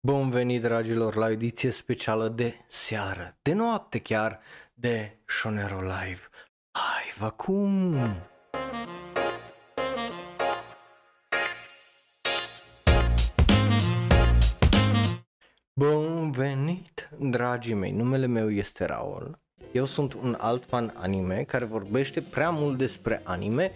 [0.00, 4.40] Bun venit, dragilor, la o ediție specială de seară, de noapte chiar,
[4.74, 6.20] de Shonero Live.
[6.72, 7.96] Live acum!
[15.74, 19.38] Bun venit, dragii mei, numele meu este Raul.
[19.72, 23.72] Eu sunt un alt fan anime care vorbește prea mult despre anime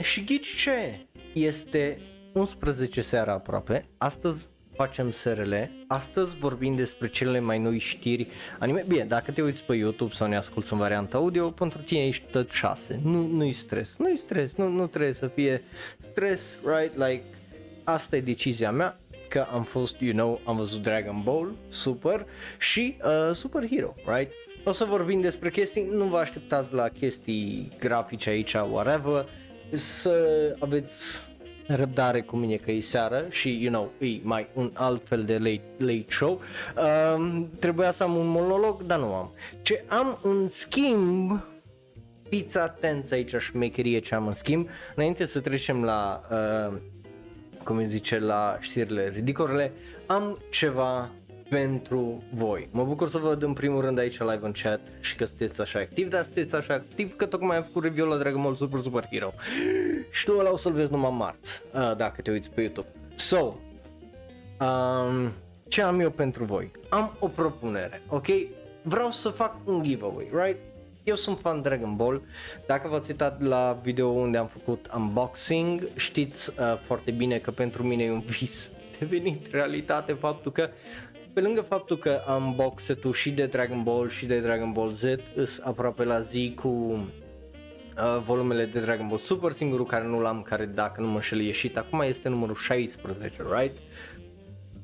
[0.00, 1.06] și ghici ce?
[1.34, 1.98] Este
[2.34, 5.54] 11 seara aproape, astăzi facem SRL.
[5.86, 8.26] Astăzi vorbim despre cele mai noi știri
[8.58, 8.84] anime.
[8.88, 12.24] Bine, dacă te uiți pe YouTube sau ne asculti în varianta audio, pentru tine ești
[12.30, 13.00] tot 6.
[13.02, 15.62] Nu, nu-i stres, nu-i stres, nu, nu trebuie să fie
[15.98, 16.96] stres, right?
[16.96, 17.22] Like,
[17.84, 18.96] asta e decizia mea
[19.28, 22.26] că am fost, you know, am văzut Dragon Ball, super,
[22.58, 24.32] și uh, Super Hero, right?
[24.64, 29.28] O să vorbim despre chestii, nu vă așteptați la chestii grafice aici, whatever,
[29.72, 30.16] să
[30.58, 31.22] aveți
[31.76, 35.38] răbdare cu mine că e seară și, you know, e mai un alt fel de
[35.38, 36.40] late, late show.
[37.16, 39.32] Um, trebuia să am un monolog, dar nu am.
[39.62, 41.40] Ce am în schimb,
[42.28, 46.76] fiți atenți aici șmecherie ce am în schimb, înainte să trecem la, uh,
[47.64, 49.72] cum îi zice, la știrile ridicole,
[50.06, 51.10] am ceva
[51.52, 52.68] pentru voi.
[52.70, 55.60] Mă bucur să vă văd în primul rând aici live în chat și că sunteți
[55.60, 58.80] așa activ, dar sunteți așa activ că tocmai am făcut review la Dragon Ball Super
[58.80, 59.32] Super Hero.
[60.10, 62.86] Și tu ăla o să-l vezi numai marți, uh, dacă te uiți pe YouTube.
[63.16, 63.54] So,
[64.60, 65.32] um,
[65.68, 66.70] ce am eu pentru voi?
[66.88, 68.26] Am o propunere, ok?
[68.82, 70.58] Vreau să fac un giveaway, right?
[71.04, 72.22] Eu sunt fan Dragon Ball,
[72.66, 77.82] dacă v-ați uitat la video unde am făcut unboxing, știți uh, foarte bine că pentru
[77.82, 80.70] mine e un vis devenit realitate faptul că
[81.32, 84.92] pe lângă faptul că am box set-ul și de Dragon Ball și de Dragon Ball
[84.92, 85.02] Z,
[85.34, 90.42] îs aproape la zi cu uh, volumele de Dragon Ball Super, singurul care nu l-am,
[90.42, 93.74] care dacă nu mă înșel ieșit, acum este numărul 16, right?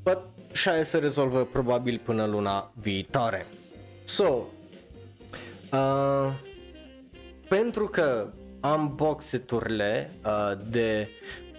[0.03, 0.19] But
[0.53, 3.47] și aia se rezolvă probabil până luna viitoare.
[4.05, 4.45] So,
[5.73, 6.33] uh,
[7.49, 8.27] pentru că
[8.61, 11.09] am boxeturile uh, de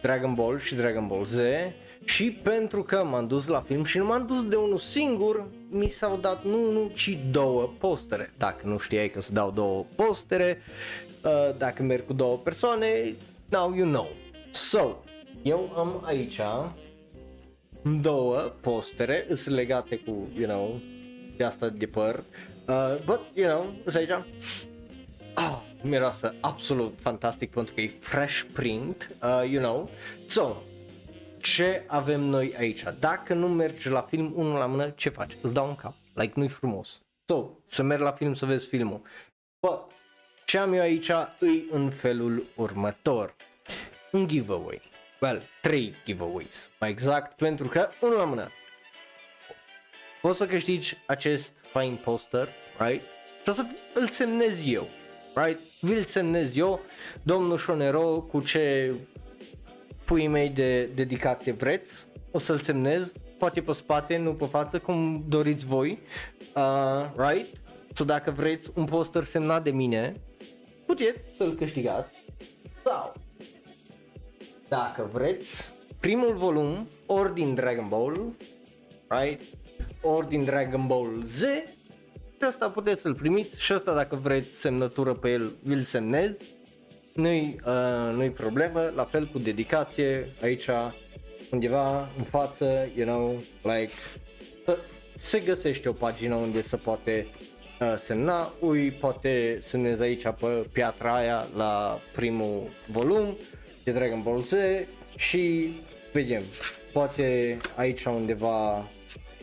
[0.01, 1.37] Dragon Ball și Dragon Ball Z,
[2.13, 5.87] și pentru că m-am dus la film și nu m-am dus de unul singur, mi
[5.87, 8.33] s-au dat nu unul, ci două postere.
[8.37, 10.61] Dacă nu știai că se dau două postere,
[11.23, 13.15] uh, dacă merg cu două persoane,
[13.49, 14.09] now you know.
[14.49, 14.95] So,
[15.41, 16.39] eu am aici
[18.01, 20.79] două postere, sunt legate cu, you know,
[21.37, 22.23] de asta de păr,
[22.67, 24.23] uh, but, you know, sunt aici.
[25.35, 29.89] Oh, miroasă absolut fantastic pentru că e fresh print, uh, you know.
[30.27, 30.55] So,
[31.41, 32.83] ce avem noi aici.
[32.99, 35.37] Dacă nu mergi la film unul la mână, ce faci?
[35.41, 35.93] Îți dau un cap.
[36.13, 37.01] Like, nu-i frumos.
[37.25, 39.01] So, să mergi la film să vezi filmul.
[39.59, 39.79] Bă,
[40.45, 43.35] ce am eu aici îi în felul următor.
[44.11, 44.81] Un giveaway.
[45.21, 46.69] Well, trei giveaways.
[46.79, 48.47] Mai exact, pentru că unul la mână.
[50.21, 53.01] Poți să câștigi acest fine poster, right?
[53.43, 54.87] Și o să îl semnez eu,
[55.35, 55.59] right?
[55.81, 56.79] Vi-l semnez eu,
[57.23, 58.93] domnul Șonero, cu ce
[60.09, 65.23] puii mei de dedicație vreți, o să-l semnez, poate pe spate, nu pe față, cum
[65.27, 65.99] doriți voi,
[66.55, 67.57] uh, right?
[67.93, 70.15] So dacă vreți un poster semnat de mine,
[70.85, 72.15] puteți să-l câștigați
[72.83, 73.13] sau
[74.67, 78.35] dacă vreți primul volum ori din Dragon Ball,
[79.07, 79.41] right?
[80.01, 81.41] Ori din Dragon Ball Z
[82.37, 86.31] și asta puteți să-l primiți și asta dacă vreți semnătură pe el, vi-l semnez
[87.13, 90.67] nu-i, uh, nu-i problemă, la fel cu dedicație, aici
[91.51, 93.91] undeva în față, you know, like,
[95.15, 97.27] se găsește o pagină unde se poate
[97.79, 103.37] uh, semna, ui, poate semnezi aici pe piatra aia la primul volum
[103.83, 104.53] de Dragon Ball Z
[105.15, 105.71] și
[106.13, 106.43] vedem,
[106.93, 108.89] poate aici undeva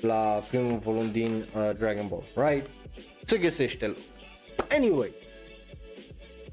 [0.00, 2.66] la primul volum din uh, Dragon Ball, right?
[3.24, 3.96] Se găsește.
[4.70, 5.10] Anyway,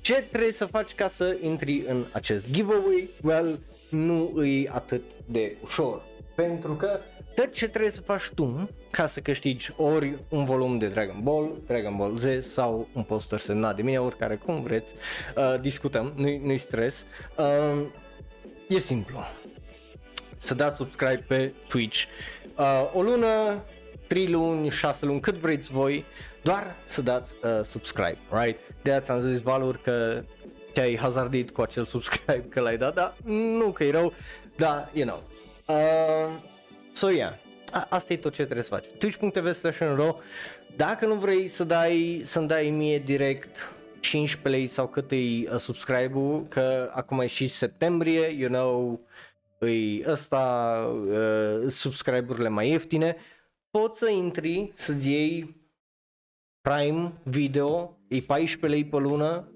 [0.04, 3.10] ce trebuie să faci ca să intri în acest giveaway?
[3.22, 3.60] Well,
[3.90, 6.02] nu e atât de ușor.
[6.36, 7.00] Pentru că
[7.36, 11.62] tot ce trebuie să faci tu ca să câștigi ori un volum de Dragon Ball,
[11.68, 14.94] Dragon Ball Z sau un poster semnat de mine, oricare cum vreți,
[15.36, 17.06] uh, discutăm, nu-i, nu stres,
[17.38, 17.86] uh,
[18.70, 19.18] e simplu.
[20.38, 22.04] Să dați subscribe pe Twitch.
[22.58, 23.64] Uh, o lună,
[24.08, 26.06] 3 luni, 6 luni, cât vreți voi,
[26.42, 28.60] doar să dați uh, subscribe, right?
[28.84, 30.24] De aia ți-am zis valuri că
[30.74, 34.14] te-ai hazardit cu acel subscribe că l-ai dat, dar nu că e rău,
[34.58, 35.24] dar, you know.
[35.68, 36.34] Uh,
[36.94, 37.34] so, yeah.
[37.72, 38.86] A- asta e tot ce trebuie să faci.
[38.98, 39.80] Twitch.tv slash
[40.76, 45.56] Dacă nu vrei să dai, să-mi dai mie direct 15 lei sau cât e uh,
[45.58, 49.00] subscribe-ul, că acum e și septembrie, you know,
[49.58, 50.76] îi ăsta,
[51.08, 53.16] uh, subscribe-urile mai ieftine,
[53.72, 55.56] poți să intri să-ți iei
[56.70, 59.48] Prime Video, e 14 lei pe lună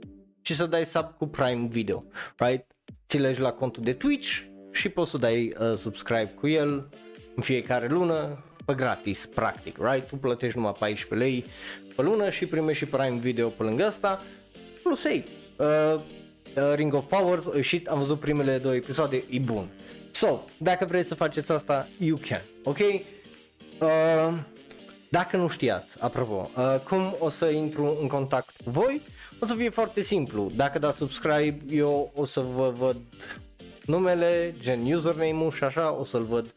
[0.41, 2.03] și să dai sub cu Prime Video,
[2.37, 2.65] right?
[3.07, 6.89] Ți legi la contul de Twitch și poți să dai uh, subscribe cu el
[7.35, 10.07] în fiecare lună pe gratis, practic, right?
[10.07, 11.45] Tu plătești numai 14 lei
[11.95, 14.23] pe lună și primești și Prime Video pe lângă asta,
[14.83, 15.23] plus ei,
[15.55, 19.67] uh, uh, Ring of Powers, uh, și am văzut primele două episoade, e bun.
[20.11, 22.79] So, dacă vreți să faceți asta, you can, ok?
[23.79, 24.39] Uh,
[25.09, 29.01] dacă nu știați, apropo, uh, cum o să intru în contact cu voi,
[29.39, 30.51] o să fie foarte simplu.
[30.55, 32.97] Dacă dați subscribe, eu o să vă văd
[33.85, 36.53] numele, gen username-ul și așa, o să-l văd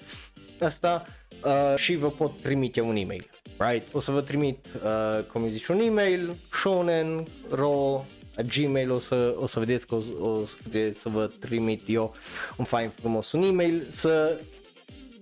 [0.61, 1.06] asta
[1.44, 3.94] uh, și vă pot trimite un e-mail, right?
[3.94, 8.05] O să vă trimit, uh, cum îi zice, un e-mail, shonen, ro,
[8.43, 12.14] Gmail, o să, o să vedeți că o, o să, vedeți să vă trimit eu
[12.56, 14.41] un fain frumos un e-mail să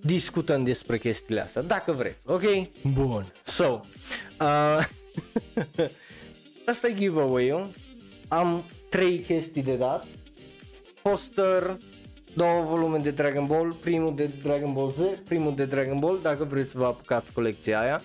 [0.01, 2.43] discutăm despre chestiile astea, dacă vreți, ok?
[2.93, 3.33] Bun.
[3.45, 3.81] So,
[4.41, 4.87] uh,
[6.71, 7.67] asta e giveaway-ul.
[8.29, 10.07] Am trei chestii de dat.
[11.03, 11.77] Poster,
[12.35, 14.99] două volume de Dragon Ball, primul de Dragon Ball Z,
[15.29, 18.03] primul de Dragon Ball, dacă vreți să vă apucați colecția aia.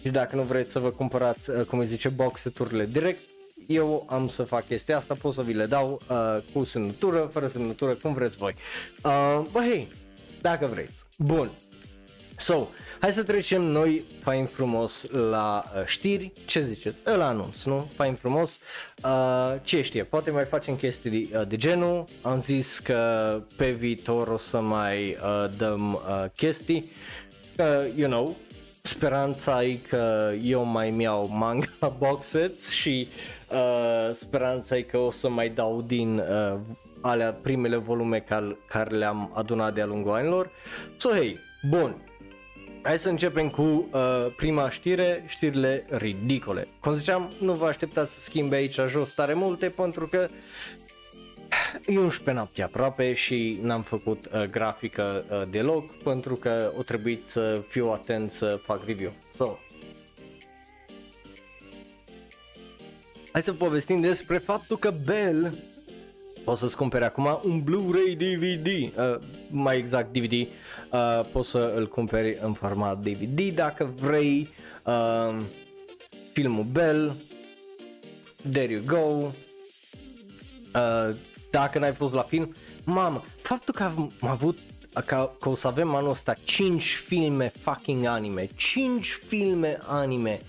[0.00, 3.20] Și dacă nu vreți să vă cumpărați, uh, cum îi zice, box-urile direct,
[3.66, 7.48] eu am să fac chestia asta, pot să vi le dau uh, cu semnătură, fără
[7.48, 8.54] semnătură, cum vreți voi.
[9.02, 9.88] Uh, bă, hei,
[10.40, 11.04] dacă vreți.
[11.18, 11.50] Bun.
[12.36, 12.66] So,
[13.00, 16.32] hai să trecem noi fain frumos la uh, știri.
[16.46, 16.96] Ce ziceți?
[17.04, 17.90] La anunț, nu?
[17.94, 18.58] Fain frumos.
[19.04, 20.04] Uh, ce știe?
[20.04, 22.04] Poate mai facem chestii uh, de genul.
[22.22, 26.92] Am zis că pe viitor o să mai uh, dăm uh, chestii.
[27.58, 28.36] Uh, you know,
[28.82, 33.08] speranța e că eu mai mi-au manga box sets și
[33.52, 36.58] uh, speranța e că o să mai dau din uh,
[37.00, 40.50] alea primele volume care, care le-am adunat de-a lungul anilor.
[40.96, 41.38] So, hey,
[41.68, 42.04] bun,
[42.82, 46.68] Hai să începem cu uh, prima știre, știrile ridicole.
[46.80, 50.28] Cum ziceam, nu vă așteptați să schimbe aici jos tare multe pentru că
[51.86, 57.26] e 11 noapte aproape și n-am făcut uh, grafică uh, deloc pentru că o trebuit
[57.26, 59.12] să fiu atent să fac review.
[59.36, 59.58] So,
[63.32, 65.58] Hai să povestim despre faptul că Bell
[66.50, 69.16] poți să-ți cumpere acum un Blu-ray DVD, uh,
[69.50, 74.48] mai exact DVD, uh, poți să îl cumperi în format DVD dacă vrei,
[74.84, 75.38] uh,
[76.32, 77.12] filmul Bell,
[78.52, 79.26] there you go,
[80.80, 81.14] uh,
[81.50, 82.54] dacă n-ai fost la film,
[82.84, 84.58] mamă, faptul că am avut
[85.06, 90.40] că, că o să avem anul ăsta 5 filme fucking anime, 5 filme anime,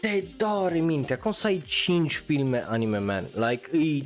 [0.00, 4.02] te doare mintea, cum să ai 5 filme anime, man, like, e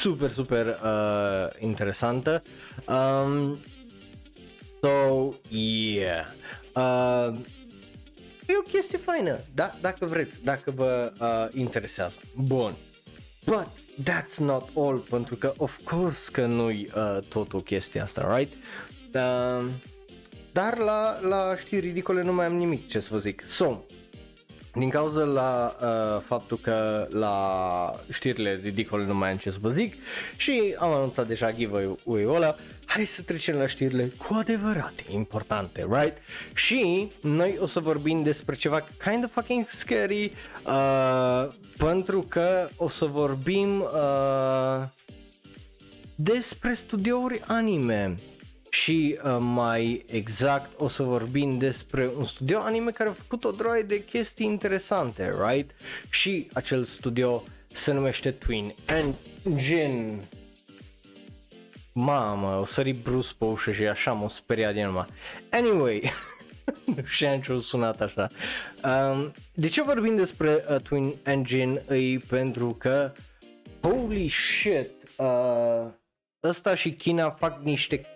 [0.00, 2.42] super, super uh, interesantă.
[2.86, 3.58] Um,
[4.80, 6.26] so, yeah.
[6.74, 7.36] Uh,
[8.46, 9.70] e o chestie faină, da?
[9.80, 12.16] dacă vreți, dacă vă uh, interesează.
[12.36, 12.74] Bun.
[13.44, 13.66] But
[14.02, 18.52] that's not all, pentru că of course că nu-i uh, totul chestia asta, right?
[19.14, 19.66] Uh,
[20.52, 23.42] dar la, la știri ridicole nu mai am nimic ce să vă zic.
[23.46, 23.82] So,
[24.74, 29.70] din cauza la uh, faptul că la știrile ridicole nu mai am ce să vă
[29.70, 29.94] zic
[30.36, 36.16] și am anunțat deja giveaway-ul ăla, hai să trecem la știrile cu adevărat importante, right?
[36.54, 40.32] Și noi o să vorbim despre ceva kind of fucking scary
[40.66, 44.82] uh, pentru că o să vorbim uh,
[46.14, 48.16] despre studiouri anime
[48.70, 53.50] și uh, mai exact o să vorbim despre un studio anime care a făcut o
[53.50, 55.70] droaie de chestii interesante, right?
[56.10, 60.20] Și acel studio se numește Twin Engine.
[61.92, 65.04] Mamă, o sări Bruce pe ușă și așa m-o speriat din urmă.
[65.50, 66.12] Anyway,
[66.84, 68.30] nu știam ce sunat așa.
[68.84, 71.84] Um, de ce vorbim despre uh, Twin Engine?
[71.88, 73.12] E pentru că,
[73.80, 75.90] holy shit, uh,
[76.42, 78.06] ăsta și China fac niște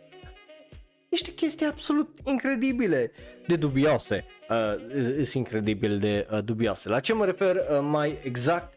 [1.14, 3.12] niște chestii absolut incredibile
[3.47, 4.25] de dubioase.
[4.49, 4.75] Uh,
[5.14, 6.88] sunt incredibil de uh, dubioase.
[6.88, 8.75] La ce mă refer uh, mai exact?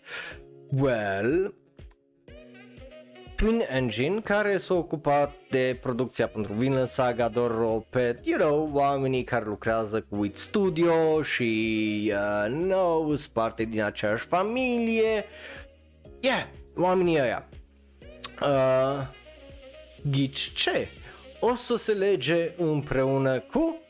[0.70, 1.54] Well,
[3.36, 9.24] Twin Engine care s-a ocupat de producția pentru Vinland Saga, Doro, Pet, you know, oamenii
[9.24, 15.26] care lucrează cu Wit Studio și uh, no, sunt parte din aceeași familie.
[16.20, 17.50] Yeah, oamenii ăia.
[18.42, 19.08] Uh,
[20.12, 20.88] ghici ce?
[21.52, 23.82] O să se lege împreună cu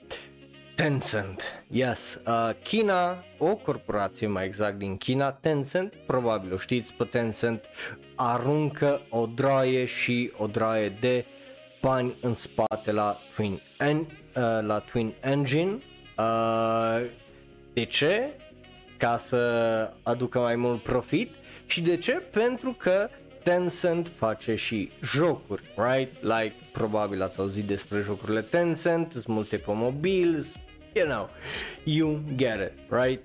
[0.75, 1.41] Tencent.
[1.67, 7.63] Yes, uh, China, o corporație mai exact din China, Tencent, probabil o știți pe Tencent,
[8.15, 11.25] aruncă o draie și o draie de
[11.81, 14.05] bani în spate la Twin, en, uh,
[14.61, 15.77] la Twin Engine.
[16.17, 17.01] Uh,
[17.73, 18.29] de ce?
[18.97, 19.39] Ca să
[20.03, 21.31] aducă mai mult profit.
[21.65, 22.11] Și de ce?
[22.11, 23.09] Pentru că
[23.47, 26.21] Tencent face și jocuri, right?
[26.21, 30.45] Like, probabil ați auzit despre jocurile Tencent, sunt multe pe mobil,
[30.93, 31.29] you know,
[31.83, 33.23] you get it, right?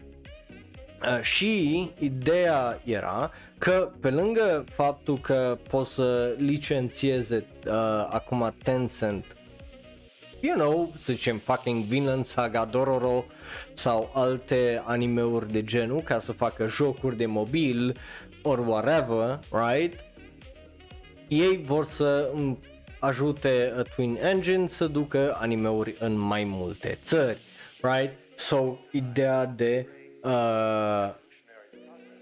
[1.03, 7.73] Uh, și ideea era că pe lângă faptul că poți să licențieze uh,
[8.11, 9.25] acum Tencent
[10.41, 13.25] you know, să zicem fucking Vinland Saga Dororo
[13.73, 17.97] sau alte animeuri de genul ca să facă jocuri de mobil
[18.43, 19.95] or whatever, right?
[21.33, 22.31] Ei vor să
[22.99, 27.39] ajute Twin Engine să ducă animeuri în mai multe țări,
[27.83, 28.13] right?
[28.37, 29.87] So, ideea de
[30.23, 31.15] uh,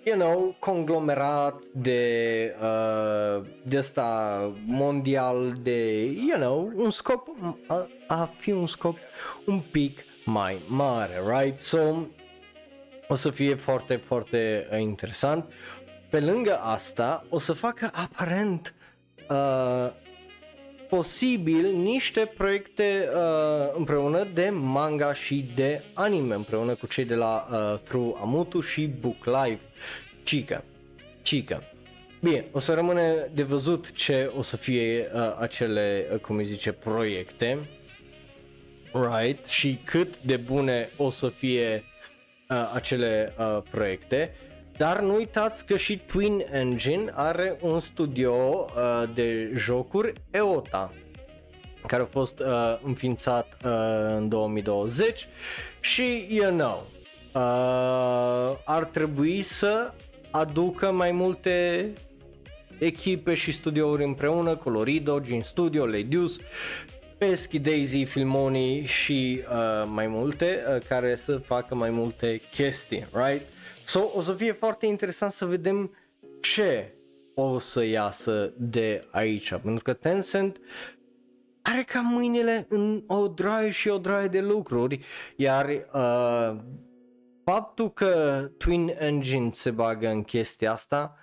[0.05, 7.29] you know, conglomerat de uh, de asta mondial de, you know, un scop
[7.67, 8.99] a, a fi un scop
[9.47, 11.61] un pic mai mare, right?
[11.61, 11.79] So
[13.09, 15.53] o să fie foarte, foarte uh, interesant.
[16.09, 18.75] Pe lângă asta, o să facă aparent
[19.31, 19.91] uh,
[20.89, 27.47] posibil niște proiecte uh, împreună de manga și de anime împreună cu cei de la
[27.51, 29.61] uh, Through Amutu și Book Live.
[30.25, 30.65] Chica,
[31.23, 31.63] Chica.
[32.21, 36.45] Bine, o să rămâne de văzut ce o să fie uh, acele, uh, cum îi
[36.45, 37.59] zice, proiecte.
[38.93, 39.47] Right?
[39.47, 41.83] Și cât de bune o să fie
[42.49, 44.35] uh, acele uh, proiecte.
[44.81, 50.93] Dar nu uitați că și Twin Engine are un studio uh, de jocuri EOTA
[51.87, 53.71] care a fost uh, înființat uh,
[54.17, 55.29] în 2020
[55.81, 56.87] și you know
[57.35, 59.93] uh, ar trebui să
[60.31, 61.89] aducă mai multe
[62.79, 66.39] echipe și studiouri împreună, Colorido, Gin Studio, Ledius,
[67.19, 73.43] Pesky, Daisy, Filmoni și uh, mai multe uh, care să facă mai multe chestii, right?
[73.91, 75.95] So, o să fie foarte interesant să vedem
[76.41, 76.95] ce
[77.35, 80.61] o să iasă de aici, pentru că Tencent
[81.63, 85.05] are cam mâinile în o draie și o draie de lucruri,
[85.37, 86.57] iar uh,
[87.45, 91.17] faptul că Twin Engine se bagă în chestia asta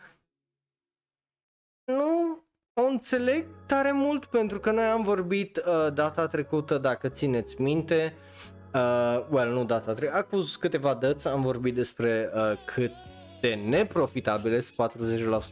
[1.86, 2.44] nu
[2.74, 8.14] o înțeleg tare mult pentru că noi am vorbit uh, data trecută, dacă țineți minte,
[8.78, 12.92] uh, well, nu data trecută, acum câteva dăți am vorbit despre uh, cât
[13.42, 14.92] de neprofitabile sunt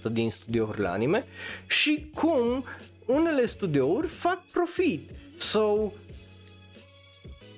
[0.10, 1.25] 40% din studiourile anime
[1.67, 2.63] și cum
[3.05, 5.10] unele studiouri fac profit.
[5.38, 5.91] So,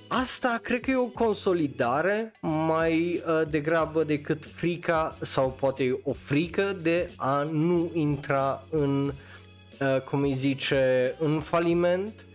[0.08, 6.78] asta cred că e o consolidare mai uh, degrabă decât frica sau poate o frică
[6.82, 9.06] de a nu intra în,
[9.80, 12.26] uh, cum îi zice, în faliment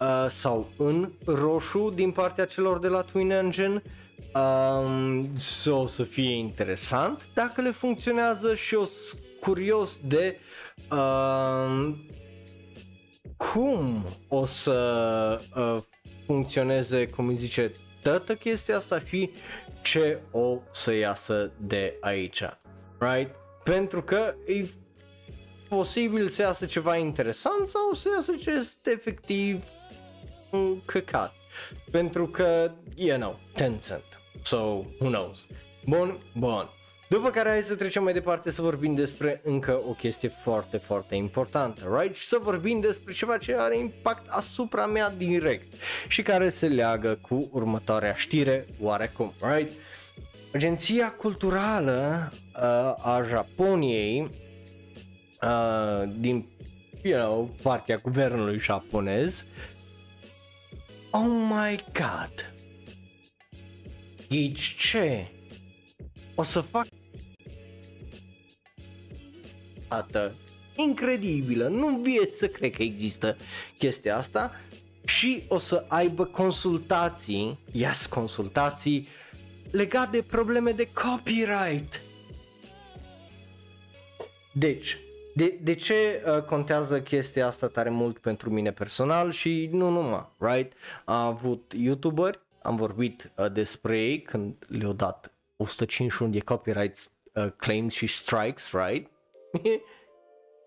[0.00, 3.82] uh, sau în roșu din partea celor de la Twin Engine.
[4.34, 8.84] Um, so, o să fie interesant dacă le funcționează și o
[9.40, 10.38] curios de
[10.90, 11.94] uh,
[13.36, 15.82] cum o să uh,
[16.26, 19.30] funcționeze, cum îi zice, toată chestia asta și
[19.82, 22.42] ce o să iasă de aici.
[22.98, 23.34] Right?
[23.64, 24.64] Pentru că e
[25.68, 29.64] posibil să iasă ceva interesant sau să iasă ce este efectiv
[30.50, 31.34] un căcat.
[31.90, 34.20] Pentru că, you know, Tencent.
[34.42, 34.56] So,
[34.98, 35.46] who knows?
[35.84, 36.68] Bun, bun.
[37.08, 41.14] După care hai să trecem mai departe să vorbim despre încă o chestie foarte, foarte
[41.14, 42.16] importantă, right?
[42.16, 45.72] Și să vorbim despre ceva ce are impact asupra mea direct
[46.08, 49.72] și care se leagă cu următoarea știre, oarecum, right?
[50.54, 52.62] Agenția culturală uh,
[53.06, 54.30] a Japoniei
[55.42, 56.46] uh, din
[57.02, 59.44] you know, partea guvernului japonez
[61.10, 62.52] Oh my god!
[64.28, 65.26] Ghici ce?
[66.34, 66.86] O să fac
[69.88, 70.34] dată
[70.76, 73.36] incredibilă, nu vie să cred că există
[73.78, 74.60] chestia asta
[75.04, 79.08] și o să aibă consultații, yes, consultații
[79.70, 82.00] legate de probleme de copyright.
[84.52, 84.98] Deci,
[85.38, 90.28] de, de ce uh, contează chestia asta tare mult pentru mine personal și nu numai,
[90.38, 90.72] right?
[91.04, 97.46] Am avut youtuberi, am vorbit uh, despre ei când le-au dat 151 de copyright uh,
[97.56, 99.10] claims și strikes, right?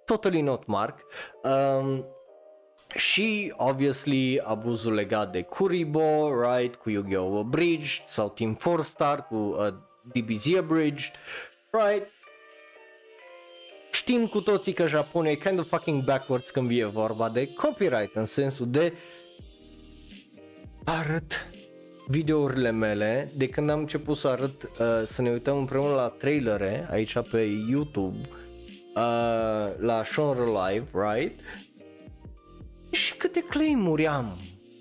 [0.05, 0.99] totally not Mark.
[1.43, 2.05] Um,
[2.95, 7.45] și, obviously, abuzul legat de Kuribo, right, cu Yu-Gi-Oh!
[7.45, 9.67] Bridge sau Team 4 Star cu uh,
[10.13, 11.11] DBZ Bridge,
[11.71, 12.07] right?
[14.01, 18.15] Știm cu toții că Japonia e kind of fucking backwards când vine vorba de copyright
[18.15, 18.93] în sensul de
[20.83, 21.47] arăt
[22.07, 24.69] videourile mele de când am început să arăt, uh,
[25.05, 28.17] să ne uităm împreună la trailere aici pe YouTube
[28.95, 31.39] uh, la Genre Live, right?
[32.91, 34.37] Și câte claim-uri am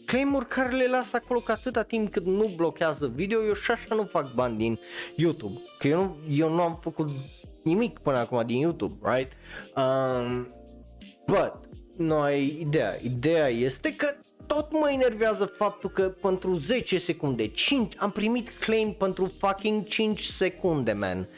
[0.07, 3.95] claim care le las acolo că atâta timp cât nu blochează video, eu și așa
[3.95, 4.79] nu fac bani din
[5.17, 5.61] YouTube.
[5.79, 7.09] Că eu nu, eu nu am făcut
[7.63, 9.33] nimic până acum din YouTube, right?
[9.77, 10.49] Um,
[11.27, 11.53] but,
[11.97, 12.99] nu ai ideea.
[13.03, 14.15] Ideea este că
[14.47, 20.25] tot mă enervează faptul că pentru 10 secunde, 5, am primit claim pentru fucking 5
[20.25, 21.29] secunde, man.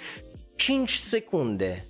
[0.57, 1.87] 5 secunde.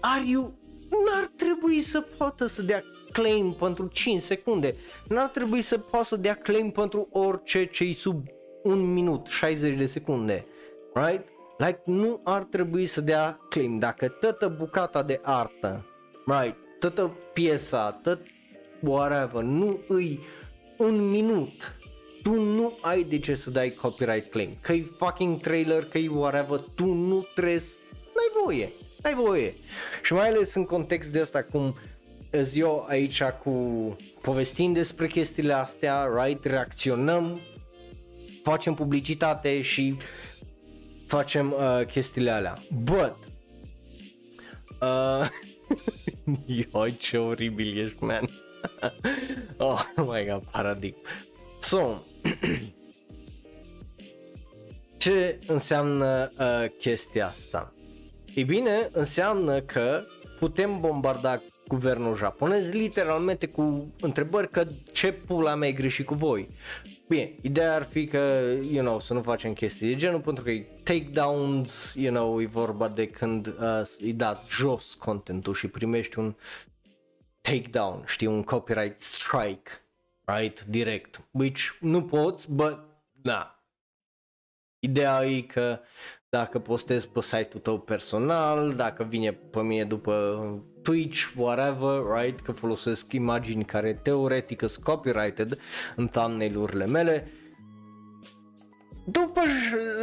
[0.00, 0.58] Are you...
[1.06, 2.82] N-ar trebui să poată să dea
[3.12, 4.74] claim pentru 5 secunde.
[5.08, 8.24] N-ar trebui să poată să dea claim pentru orice ce sub
[8.62, 10.46] un minut, 60 de secunde.
[10.94, 11.24] Right?
[11.64, 13.78] Like, nu ar trebui să dea claim.
[13.78, 15.86] Dacă tătă bucata de artă,
[16.26, 18.18] right, tătă piesa, tot
[18.80, 20.20] whatever, nu îi
[20.76, 21.72] un minut,
[22.22, 24.56] tu nu ai de ce să dai copyright claim.
[24.60, 27.62] Că-i fucking trailer, că-i whatever, tu nu trebuie,
[28.14, 29.52] n-ai voie, n-ai voie.
[30.02, 31.74] Și mai ales în context de asta cum
[32.30, 37.40] îți eu aici cu povestind despre chestiile astea, right, reacționăm,
[38.42, 39.96] facem publicitate și
[41.14, 42.58] facem uh, chestiile alea.
[42.84, 43.16] But,
[44.80, 45.28] uh,
[46.72, 48.28] Ioi, ce oribil ești, man.
[49.56, 50.96] oh my god, paradigm.
[51.60, 51.78] So,
[55.02, 57.72] ce înseamnă uh, chestia asta?
[58.34, 60.04] Ei bine, înseamnă că
[60.38, 66.48] putem bombarda guvernul japonez literalmente cu întrebări că ce pula mea e greșit cu voi.
[67.08, 68.18] Bine, ideea ar fi că,
[68.72, 72.46] you know, să nu facem chestii de genul pentru că e takedowns, you know, e
[72.46, 76.34] vorba de când uh, e dat jos contentul și primești un
[77.40, 79.70] takedown, știi, un copyright strike,
[80.24, 82.78] right, direct, which nu poți, but,
[83.12, 83.64] da.
[84.78, 85.80] Ideea e că
[86.28, 90.12] dacă postezi pe site-ul tău personal, dacă vine pe mine după
[90.84, 95.58] Twitch, whatever, right, că folosesc imagini care teoretic sunt copyrighted
[95.96, 97.28] în thumbnail-urile mele,
[99.06, 99.40] după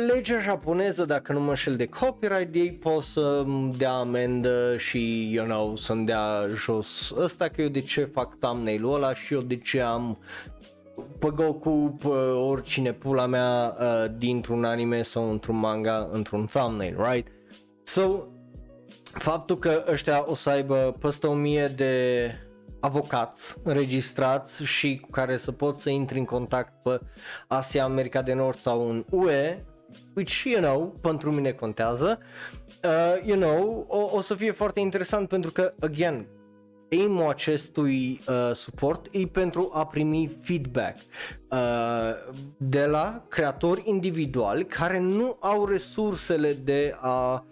[0.07, 3.45] legea japoneză, dacă nu mă șel de copyright, ei pot să
[3.77, 7.13] dea amendă și, you know, să-mi dea jos.
[7.17, 10.17] Ăsta că eu de ce fac thumbnail-ul ăla și eu de ce am
[11.19, 17.27] pe Goku, pe oricine pula mea uh, dintr-un anime sau într-un manga, într-un thumbnail, right?
[17.83, 18.27] So,
[19.13, 22.35] faptul că ăștia o să aibă peste 1000 de
[22.79, 26.99] avocați înregistrați și cu care să poți să intri în contact pe
[27.47, 29.57] Asia, America de Nord sau în UE,
[30.15, 32.19] which, you know, pentru mine contează,
[32.83, 36.27] uh, you know, o, o să fie foarte interesant pentru că, again,
[36.91, 40.97] aim acestui uh, suport e pentru a primi feedback
[41.51, 41.59] uh,
[42.57, 47.45] de la creatori individuali care nu au resursele de a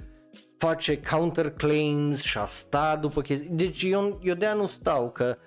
[0.60, 3.50] face counterclaims și a sta după chestii.
[3.50, 5.38] Deci eu, eu de nu stau că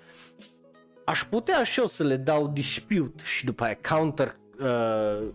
[1.05, 5.27] aș putea și eu să le dau dispute și după aia counter uh,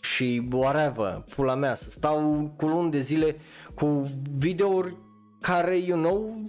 [0.00, 3.36] și whatever, pula mea, să stau cu luni de zile
[3.74, 4.96] cu videouri
[5.40, 6.40] care, you know,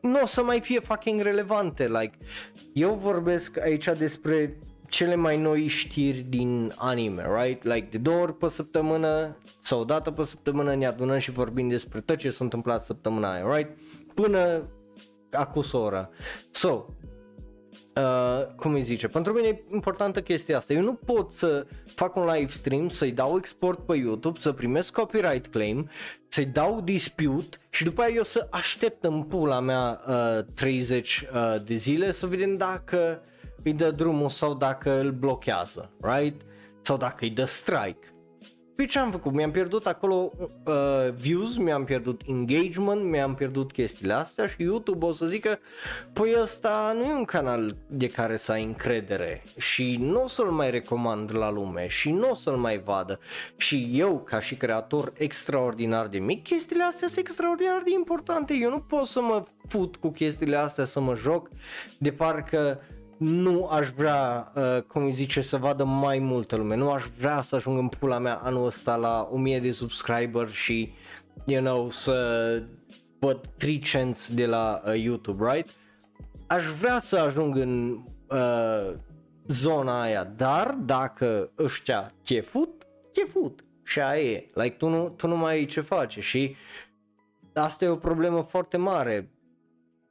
[0.00, 2.16] nu o să mai fie fucking relevante, like,
[2.72, 4.58] eu vorbesc aici despre
[4.92, 7.62] cele mai noi știri din anime, right?
[7.62, 11.68] Like de două ori pe săptămână sau o dată pe săptămână ne adunăm și vorbim
[11.68, 13.78] despre tot ce s-a întâmplat săptămâna aia, right?
[14.14, 14.68] Până
[15.30, 16.10] acus ora.
[16.50, 16.84] So,
[17.96, 20.72] Uh, cum îi zice, pentru mine e importantă chestia asta.
[20.72, 24.92] Eu nu pot să fac un live stream, să-i dau export pe YouTube, să primesc
[24.92, 25.90] copyright claim,
[26.28, 31.56] să-i dau dispute și după aia eu să aștept în pula mea uh, 30 uh,
[31.64, 33.22] de zile să vedem dacă
[33.64, 36.40] îi dă drumul sau dacă îl blochează, right?
[36.80, 38.12] Sau dacă îi dă strike.
[38.76, 39.32] Păi ce am făcut?
[39.32, 45.12] Mi-am pierdut acolo uh, views, mi-am pierdut engagement, mi-am pierdut chestiile astea și YouTube o
[45.12, 45.58] să zică
[46.12, 50.50] păi ăsta nu e un canal de care să ai încredere și nu o să-l
[50.50, 53.18] mai recomand la lume și nu o să-l mai vadă
[53.56, 58.70] și eu ca și creator extraordinar de mic, chestiile astea sunt extraordinar de importante, eu
[58.70, 61.48] nu pot să mă put cu chestiile astea să mă joc
[61.98, 62.80] de parcă
[63.22, 66.76] nu aș vrea, uh, cum îi zice, să vadă mai multă lume.
[66.76, 70.92] Nu aș vrea să ajung în pula mea anul ăsta la 1000 de subscriber și,
[71.46, 72.62] you know, să
[73.18, 75.70] văd 3 cents de la uh, YouTube, right?
[76.46, 78.94] Aș vrea să ajung în uh,
[79.46, 83.64] zona aia, dar dacă ăștia chefut, chefut.
[83.82, 84.50] Și aia e.
[84.54, 86.56] Like, tu nu, tu nu mai ai ce face și
[87.54, 89.30] asta e o problemă foarte mare.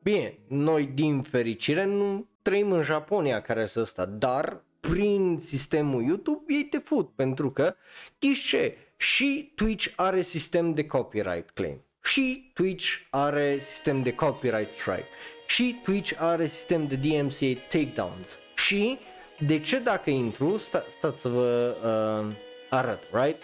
[0.04, 6.54] Bine, noi din fericire nu trăim în Japonia care să ăsta, dar prin sistemul YouTube
[6.54, 7.76] ei te fut pentru că,
[8.20, 15.08] ce, și Twitch are sistem de copyright claim, și Twitch are sistem de copyright strike,
[15.48, 19.00] și Twitch are sistem de DMCA takedowns, și
[19.40, 22.36] de ce dacă intru, sta, stați să vă uh,
[22.70, 23.42] arăt, right?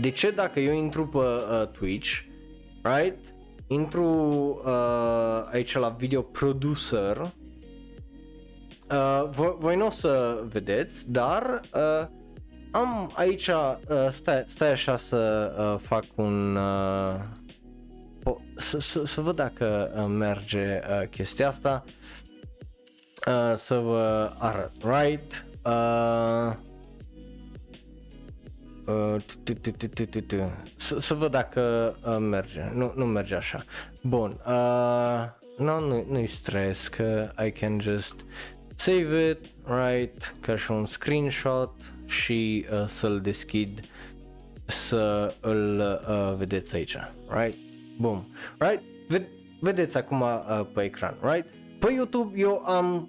[0.00, 2.20] De ce dacă eu intru pe uh, Twitch,
[2.82, 3.18] right?
[3.66, 4.04] Intru
[4.64, 7.32] uh, aici la video producer,
[8.90, 12.06] uh, voi, voi nu o să vedeți, dar uh,
[12.70, 13.76] am aici, uh,
[14.10, 16.56] stai, stai așa să uh, fac un...
[16.56, 17.20] Uh,
[18.18, 21.84] po- să, să, să văd dacă uh, merge uh, chestia asta.
[23.26, 25.46] Uh, să vă arăt, right?
[25.64, 26.52] Uh,
[28.86, 29.22] uh,
[31.00, 32.70] să văd dacă uh, merge.
[32.74, 33.64] Nu, nu merge așa.
[34.02, 34.40] Bun.
[34.46, 35.24] Uh,
[35.58, 38.14] no, nu, nu-i stres că I can just
[38.84, 41.70] save it, right, ca și un screenshot
[42.06, 43.80] și uh, să-l deschid
[44.66, 46.96] să îl uh, vedeți aici,
[47.28, 47.56] right?
[48.00, 48.26] Boom,
[48.58, 48.82] right?
[49.08, 49.28] Ved-
[49.60, 51.46] vedeți acum uh, pe ecran, right?
[51.78, 53.08] Pe YouTube eu am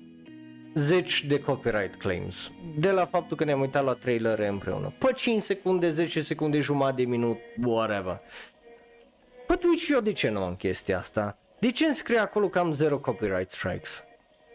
[0.73, 4.93] zeci de copyright claims de la faptul că ne-am uitat la trailere împreună.
[4.99, 8.19] Pe 5 secunde, 10 secunde, jumătate de minut, whatever.
[9.47, 11.37] Pe Twitch eu de ce nu am chestia asta?
[11.59, 14.03] De ce îmi scrie acolo că am zero copyright strikes?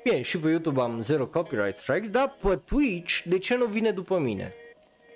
[0.04, 3.90] Bine, și pe YouTube am zero copyright strikes, dar pe Twitch de ce nu vine
[3.90, 4.54] după mine?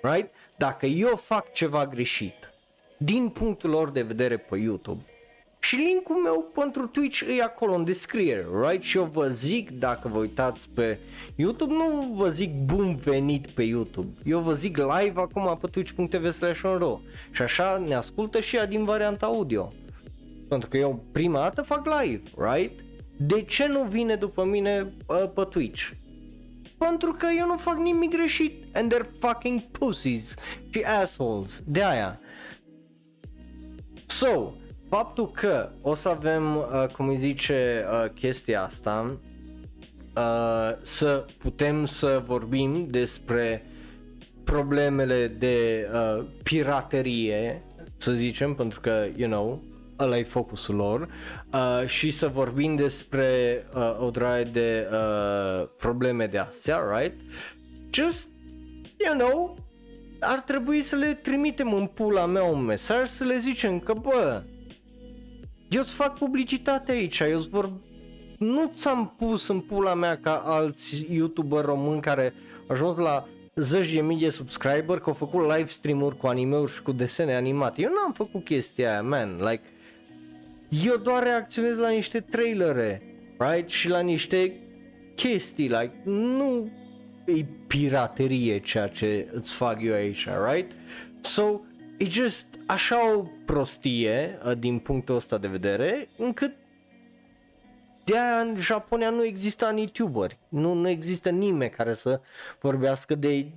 [0.01, 0.29] Right?
[0.55, 2.53] Dacă eu fac ceva greșit,
[2.97, 5.03] din punctul lor de vedere pe YouTube,
[5.59, 8.83] și linkul meu pentru Twitch e acolo în descriere, right?
[8.83, 10.99] Și eu vă zic, dacă vă uitați pe
[11.35, 14.19] YouTube, nu vă zic bun venit pe YouTube.
[14.23, 16.61] Eu vă zic live acum pe twitch.tv slash
[17.31, 19.71] Și așa ne ascultă și ea din varianta audio.
[20.49, 22.84] Pentru că eu prima dată fac live, right?
[23.17, 25.89] De ce nu vine după mine uh, pe Twitch?
[26.77, 30.33] Pentru că eu nu fac nimic greșit and they're fucking pussies
[30.69, 32.19] și assholes, de aia.
[34.05, 34.53] So,
[34.89, 39.17] faptul că o să avem, uh, cum îi zice, uh, chestia asta,
[40.15, 43.65] uh, să putem să vorbim despre
[44.43, 47.63] problemele de uh, piraterie,
[47.97, 49.63] să zicem, pentru că, you know,
[49.99, 51.09] ăla e focusul lor
[51.55, 53.27] uh, și să vorbim despre
[53.75, 57.19] uh, o draie de uh, probleme de astea, right?
[57.91, 58.27] Just,
[59.05, 59.57] you know,
[60.19, 64.43] ar trebui să le trimitem în pula mea un mesaj să le zicem că bă,
[65.69, 67.71] eu îți fac publicitate aici, eu îți vor...
[68.37, 72.33] Nu ți-am pus în pula mea ca alți youtuber români care
[72.67, 76.71] au ajuns la zeci de mii de subscriber, că au făcut live stream-uri cu anime-uri
[76.71, 77.81] și cu desene animate.
[77.81, 79.63] Eu n-am făcut chestia aia, man, like,
[80.69, 83.01] eu doar reacționez la niște trailere,
[83.37, 83.69] right?
[83.69, 84.59] Și la niște
[85.15, 86.69] chestii, like, nu
[87.25, 90.71] e piraterie ceea ce îți fac eu aici, right?
[91.21, 91.59] So,
[91.97, 96.55] e just așa o prostie uh, din punctul ăsta de vedere, încât
[98.03, 102.21] de aia în Japonia nu există youtuberi, nu, nu există nimeni care să
[102.59, 103.51] vorbească de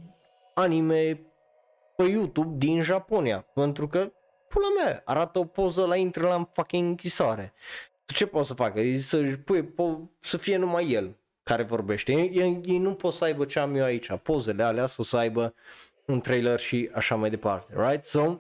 [0.54, 1.20] anime
[1.96, 4.12] pe YouTube din Japonia, pentru că
[4.48, 7.52] pula mea, arată o poză la intră la fucking închisoare.
[8.06, 8.80] Ce pot să facă?
[8.98, 12.12] Să, pui, po- să fie numai el care vorbește.
[12.12, 15.54] Ei, ei nu pot să aibă ce am eu aici, pozele alea, să, să aibă
[16.04, 18.04] un trailer și așa mai departe, right?
[18.04, 18.38] So,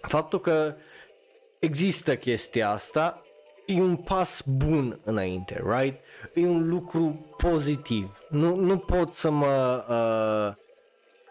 [0.00, 0.74] faptul că
[1.58, 3.22] există chestia asta
[3.66, 6.00] e un pas bun înainte, right?
[6.34, 8.18] E un lucru pozitiv.
[8.28, 10.61] Nu, nu pot să mă uh,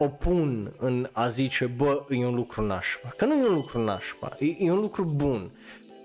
[0.03, 3.13] opun în a zice, bă, e un lucru nașpa.
[3.17, 5.51] Că nu e un lucru nașpa, e, e un lucru bun.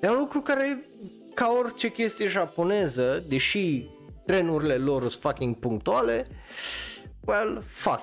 [0.02, 0.88] E un lucru care,
[1.35, 3.85] ca orice chestie japoneză, deși
[4.26, 6.26] trenurile lor sunt fucking punctuale,
[7.26, 8.02] well, fuck.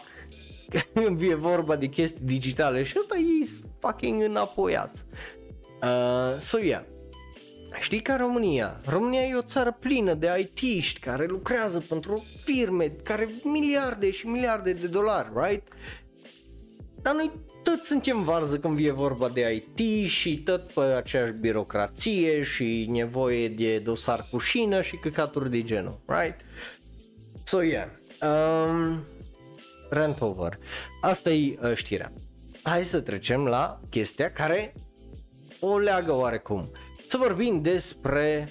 [0.93, 5.05] Când e vorba de chestii digitale și ăsta e fucking înapoiați.
[5.81, 6.83] Uh, so yeah.
[7.79, 8.81] Știi ca România?
[8.85, 14.73] România e o țară plină de IT-ști care lucrează pentru firme care miliarde și miliarde
[14.73, 15.67] de dolari, right?
[17.01, 17.31] Dar noi
[17.63, 23.49] toți suntem varză când vine vorba de IT și tot pe aceeași birocrație și nevoie
[23.49, 26.35] de dosar cu șină și căcaturi de genul, right?
[27.43, 27.87] So yeah,
[28.21, 29.03] um,
[29.89, 30.57] rant over.
[31.01, 32.11] Asta e uh, știrea.
[32.63, 34.73] Hai să trecem la chestia care
[35.59, 36.71] o leagă oarecum
[37.13, 38.49] să vorbim despre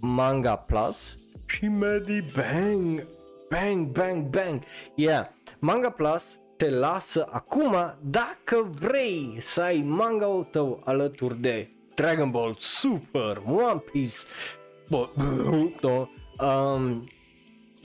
[0.00, 3.06] Manga Plus și Medi Bang.
[3.50, 4.62] Bang, bang, bang.
[4.94, 5.26] Yeah,
[5.58, 12.56] Manga Plus te lasă acum dacă vrei să ai manga-ul tău alături de Dragon Ball
[12.58, 14.16] Super, One Piece,
[14.88, 15.08] bo,
[15.80, 16.08] no,
[16.46, 17.08] um,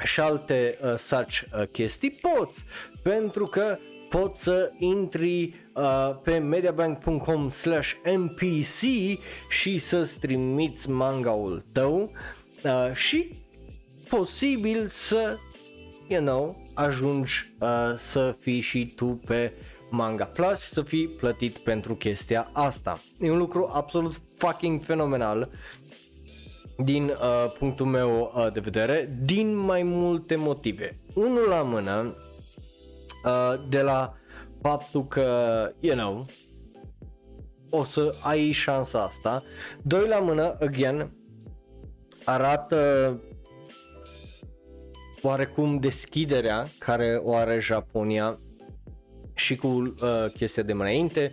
[0.04, 2.63] și alte uh, such uh, chestii, poți,
[3.04, 3.78] pentru că
[4.19, 8.82] poți să intri uh, pe mediabank.com slash mpc
[9.49, 12.12] și să-ți trimiți mangaul tău
[12.63, 13.32] uh, și
[14.10, 15.38] posibil să,
[16.08, 19.52] you know, ajungi uh, să fii și tu pe
[19.89, 22.99] Manga Plus și să fii plătit pentru chestia asta.
[23.19, 25.49] E un lucru absolut fucking fenomenal
[26.78, 30.97] din uh, punctul meu uh, de vedere, din mai multe motive.
[31.13, 32.15] Unul la mână,
[33.26, 34.14] uh, de la
[34.62, 35.28] faptul că,
[35.80, 36.26] you know,
[37.70, 39.44] o să ai șansa asta.
[39.82, 41.12] Doi la mână, again,
[42.26, 43.20] arată
[45.22, 48.38] oarecum deschiderea care o are Japonia
[49.34, 51.32] și cu uh, chestia de mai înainte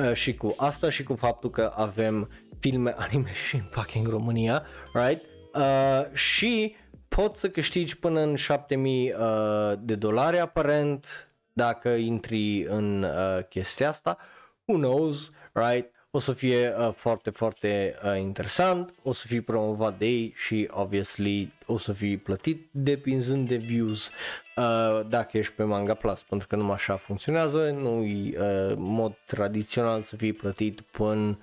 [0.00, 2.28] uh, și cu asta și cu faptul că avem
[2.60, 5.22] filme anime și în fucking România, right?
[5.54, 6.74] Uh, și
[7.14, 13.88] poți să câștigi până în 7000 uh, de dolari aparent dacă intri în uh, chestia
[13.88, 14.18] asta.
[14.64, 15.92] Who knows, right?
[16.10, 20.68] O să fie uh, foarte, foarte uh, interesant, o să fii promovat de ei și
[20.70, 24.10] obviously o să fii plătit depinzând de views
[24.56, 29.14] uh, dacă ești pe Manga Plus, pentru că numai așa funcționează, nu e uh, mod
[29.26, 31.38] tradițional să fii plătit până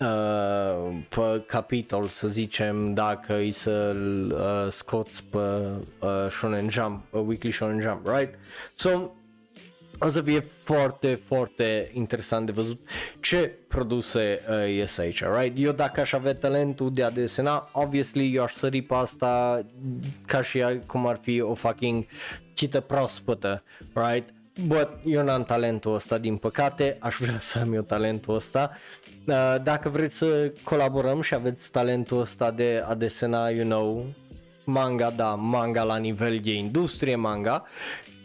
[0.00, 7.22] Uh, pe capitol, să zicem, dacă îi să-l uh, scoți pe uh, Shonen Jump, uh,
[7.26, 8.34] Weekly Shonen Jump, right?
[8.74, 9.10] So,
[9.98, 12.88] o să fie foarte, foarte interesant de văzut
[13.20, 15.58] ce produse uh, ies aici, right?
[15.58, 19.62] Eu dacă aș avea talentul de a desena, obviously eu aș sări pe asta
[20.26, 22.04] ca și cum ar fi o fucking
[22.54, 23.62] cită proaspătă,
[23.94, 24.28] right?
[24.66, 28.70] But eu n-am talentul ăsta din păcate, aș vrea să am eu talentul ăsta.
[28.72, 28.78] Uh,
[29.62, 34.06] dacă vreți să colaborăm și aveți talentul ăsta de a desena, you know,
[34.64, 37.66] manga, da, manga la nivel de industrie manga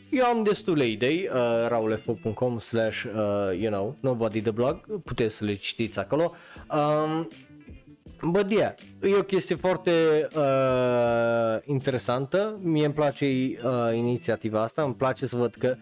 [0.10, 5.44] eu am destule idei, uh, raulefo.com slash, uh, you know, nobody the blog, puteți să
[5.44, 6.36] le citiți acolo.
[6.72, 7.28] Um,
[8.22, 9.92] Bă, yeah, e o chestie foarte
[10.36, 15.76] uh, interesantă, mie îmi place uh, inițiativa asta, îmi place să văd că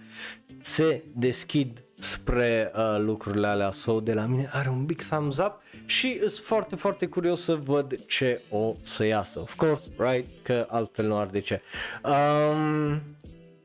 [0.62, 5.62] se deschid spre uh, lucrurile alea, so de la mine are un big thumbs up
[5.86, 9.40] și sunt foarte, foarte curios să văd ce o să iasă.
[9.40, 10.28] Of course, right?
[10.42, 11.62] Că altfel nu ar de ce.
[12.04, 13.02] Um,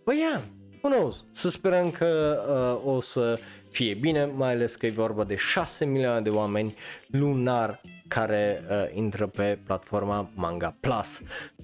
[0.05, 0.41] Bă, yeah,
[0.83, 1.25] who knows?
[1.33, 2.41] Să sperăm că
[2.85, 3.39] uh, o să
[3.71, 6.75] fie bine, mai ales că e vorba de 6 milioane de oameni
[7.07, 11.21] lunar care uh, intră pe platforma Manga Plus.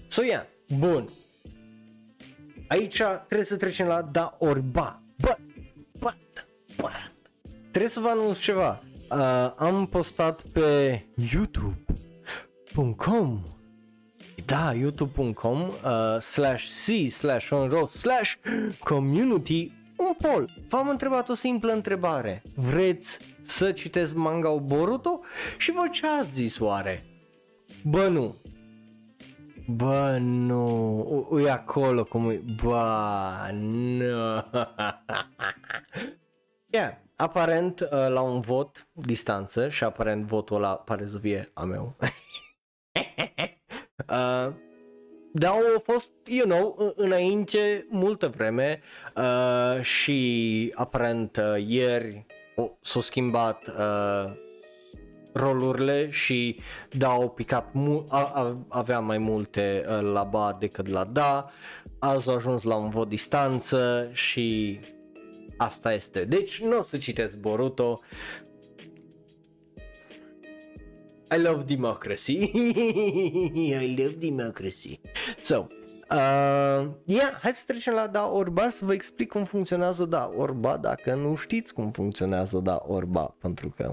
[0.08, 0.44] So, yeah,
[0.78, 1.08] bun.
[2.68, 5.03] Aici trebuie să trecem la da orba.
[6.84, 7.10] But, but,
[7.42, 7.52] but.
[7.70, 8.82] Trebuie să vă anunț ceva.
[9.10, 11.00] Uh, am postat pe
[11.32, 13.42] youtube.com
[14.46, 18.36] da, youtube.com uh, slash c slash onro slash
[18.78, 20.50] community un poll.
[20.68, 22.42] V-am întrebat o simplă întrebare.
[22.54, 25.20] Vreți să citesc manga Boruto?
[25.58, 27.04] Și voi ce ați zis oare?
[27.82, 28.34] Bă, nu.
[29.66, 31.40] Bă, nu.
[31.44, 32.42] E acolo cum e.
[32.62, 34.44] Bă, nu.
[36.74, 41.64] yeah, aparent uh, la un vot distanță și aparent votul ăla pare să fie a
[41.64, 41.94] meu.
[44.08, 44.52] Uh,
[45.32, 48.80] dar au fost, you know, înainte multă vreme
[49.16, 54.32] uh, și aparent uh, ieri oh, s-au schimbat uh,
[55.32, 56.60] rolurile și
[56.90, 61.50] da, au picat, mu- a, a, avea mai multe uh, la ba decât la da,
[61.98, 64.78] azi au ajuns la un vot distanță și
[65.56, 66.24] asta este.
[66.24, 68.00] Deci nu o să citesc Boruto,
[71.36, 72.32] I love democracy.
[73.82, 75.00] I love democracy.
[75.38, 75.66] So,
[76.10, 80.76] uh, yeah, hai să trecem la Da Orba să vă explic cum funcționează Da Orba
[80.76, 83.92] dacă nu știți cum funcționează Da Orba, pentru că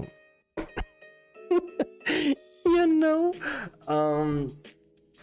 [2.76, 3.34] you know
[3.88, 4.54] um,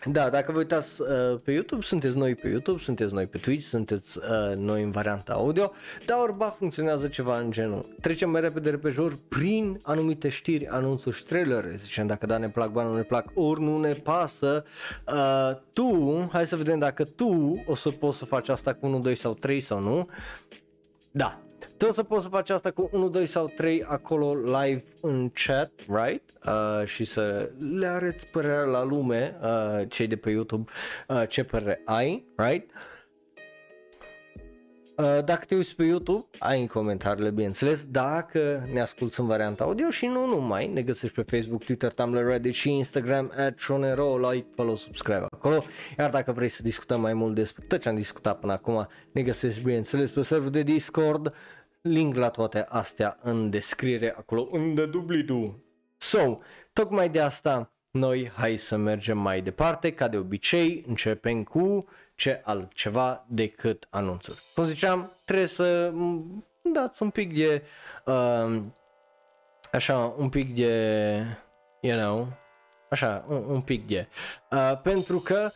[0.05, 1.07] da, dacă vă uitați uh,
[1.43, 5.33] pe YouTube, sunteți noi pe YouTube, sunteți noi pe Twitch, sunteți uh, noi în varianta
[5.33, 5.71] audio,
[6.05, 7.95] dar orba funcționează ceva în genul.
[8.01, 12.71] Trecem mai repede repejor prin anumite știri, anunțuri și trailere, zicem dacă da ne plac,
[12.71, 14.65] ba nu ne plac, ori nu ne pasă.
[15.07, 18.99] Uh, tu, hai să vedem dacă tu o să poți să faci asta cu 1,
[18.99, 20.09] 2 sau 3 sau nu.
[21.11, 21.39] Da,
[21.79, 25.31] tu o să poți să faci asta cu 1, 2 sau 3 acolo live în
[25.45, 26.23] chat, right?
[26.45, 30.71] Uh, și să le arăți părerea la lume, uh, cei de pe YouTube,
[31.07, 32.71] uh, ce părere ai, right?
[34.99, 37.85] Uh, dacă te uiți pe YouTube, ai în comentariile, bineînțeles.
[37.85, 42.25] Dacă ne asculti în varianta audio și nu numai, ne găsești pe Facebook, Twitter, Tumblr,
[42.25, 45.63] Reddit și Instagram at Shonero, like, follow, subscribe acolo.
[45.97, 49.21] Iar dacă vrei să discutăm mai mult despre tot ce am discutat până acum, ne
[49.21, 51.33] găsești, bineînțeles, pe serverul de Discord.
[51.81, 55.63] Link la toate astea în descriere acolo unde dublidu.
[55.97, 56.37] So,
[56.73, 62.41] tocmai de asta noi hai să mergem mai departe, ca de obicei începem cu ce
[62.43, 64.39] altceva decât anunțuri.
[64.55, 65.93] Cum ziceam, trebuie să
[66.61, 67.63] dați un pic de,
[68.05, 68.61] uh,
[69.71, 71.23] așa, un pic de,
[71.81, 72.27] you know,
[72.89, 74.07] așa, un, un pic de,
[74.51, 75.51] uh, pentru că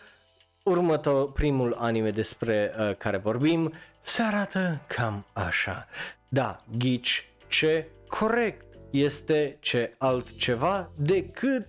[0.64, 3.72] următor, primul anime despre uh, care vorbim
[4.04, 5.88] se arată cam așa.
[6.30, 11.68] Da, ghici ce corect este ce altceva decât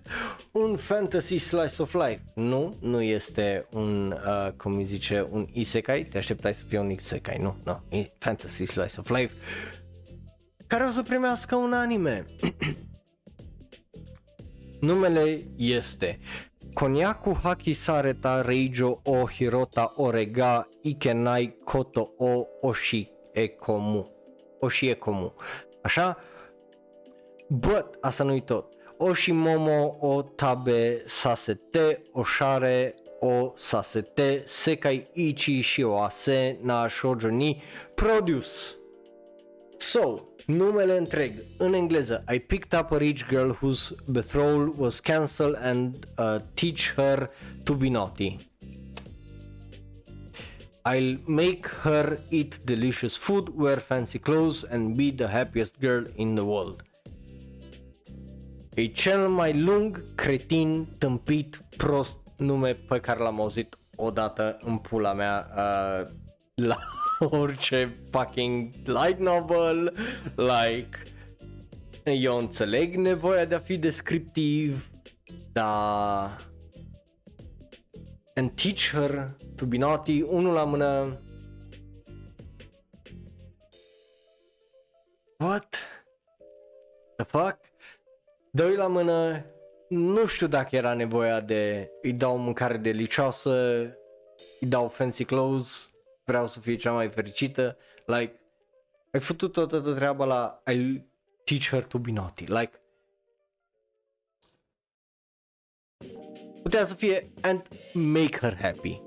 [0.51, 2.21] un fantasy slice of life.
[2.35, 6.89] Nu, nu este un, uh, cum îi zice, un isekai, te așteptai să fie un
[6.89, 9.33] isekai, nu, nu, no, fantasy slice of life,
[10.67, 12.25] care o să primească un anime.
[14.79, 16.19] Numele este
[16.73, 24.05] Konyaku Haki Sareta Reijo o Hirota Orega Ikenai Koto o Oshiekomu.
[24.61, 25.33] Oshiekomu.
[25.81, 26.17] Așa?
[27.49, 28.73] But, asta nu-i tot.
[28.97, 37.61] Oshimomo o tabe sasete oshare o sasete sekai ichi shioase na shoujo ni
[37.95, 38.75] produce.
[39.77, 45.57] So, numele întreg în engleză I picked up a rich girl whose betrothal was cancelled
[45.61, 47.29] and uh, teach her
[47.63, 48.35] to be naughty.
[50.87, 56.35] I'll make her eat delicious food, wear fancy clothes and be the happiest girl in
[56.35, 56.83] the world.
[58.75, 65.13] E cel mai lung, cretin, tâmpit, prost nume pe care l-am auzit odată în pula
[65.13, 66.07] mea uh,
[66.55, 66.77] la
[67.29, 69.93] orice fucking light novel,
[70.35, 71.01] like
[72.03, 74.89] eu înțeleg nevoia de a fi descriptiv,
[75.51, 76.37] dar
[78.35, 81.19] and teach her to be naughty, unul la mână
[85.37, 85.75] What?
[87.17, 87.59] The fuck?
[88.51, 89.45] Doi la mână,
[89.89, 93.79] nu știu dacă era nevoia de îi dau mâncare delicioasă,
[94.59, 95.94] îi dau fancy clothes,
[96.25, 98.39] vreau să fie cea mai fericită, like,
[99.11, 101.01] ai făcut toată treaba la I
[101.43, 102.81] teach her to be naughty, like,
[106.63, 107.61] putea să fie and
[107.93, 109.01] make her happy,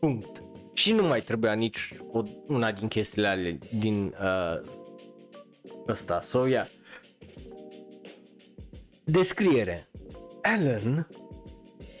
[0.00, 0.42] punct.
[0.72, 4.60] Și nu mai trebuia nici o, una din chestiile ale din uh,
[5.88, 6.68] ăsta, so yeah.
[9.04, 9.88] Descriere.
[10.42, 11.08] Alan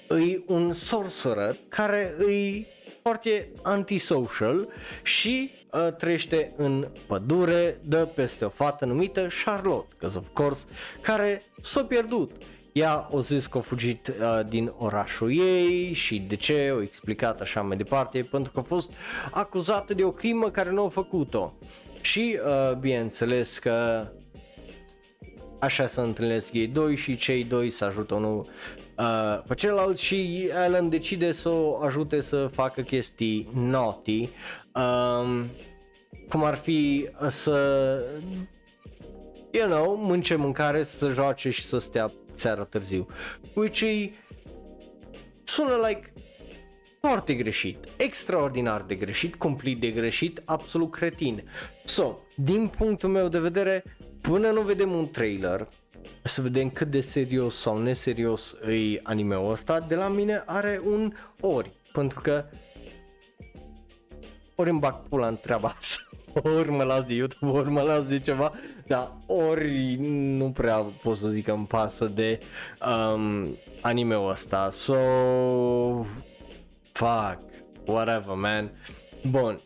[0.08, 2.66] e un sorcerer care îi
[3.02, 4.68] foarte antisocial
[5.02, 10.64] și uh, trăiește în pădure, dă peste o fată numită Charlotte, because of course,
[11.00, 12.30] care s-a pierdut.
[12.72, 17.40] Ea o zis că a fugit uh, din orașul ei și de ce, o explicat
[17.40, 18.92] așa mai departe, pentru că a fost
[19.30, 21.54] acuzată de o crimă care nu a făcut-o.
[22.00, 24.06] Și uh, bineînțeles că
[25.58, 28.46] așa se întâlnesc ei doi și cei doi se ajută unul
[29.00, 34.28] uh, pe celălalt și Alan decide să o ajute să facă chestii naughty,
[34.74, 35.46] um,
[36.28, 37.98] cum ar fi să,
[39.50, 43.06] you know, mânce mâncare, să joace și să stea seara târziu.
[43.54, 44.10] Which e,
[45.44, 46.12] sună like
[47.00, 51.42] foarte greșit, extraordinar de greșit, complet de greșit, absolut cretin.
[51.84, 53.84] So, din punctul meu de vedere,
[54.20, 55.68] până nu vedem un trailer,
[56.22, 61.12] să vedem cât de serios sau neserios e anime-ul ăsta, de la mine are un
[61.40, 62.44] ori, pentru că
[64.54, 66.02] ori îmi bag pula în treaba asta,
[66.58, 68.52] ori mă las de YouTube, ori mă las de ceva,
[68.86, 69.96] dar ori
[70.36, 72.40] nu prea pot să zic că îmi pasă de
[73.14, 73.48] um,
[73.80, 74.94] anime-ul ăsta, so
[76.92, 77.38] fuck,
[77.84, 78.70] whatever man.
[79.30, 79.60] Bun,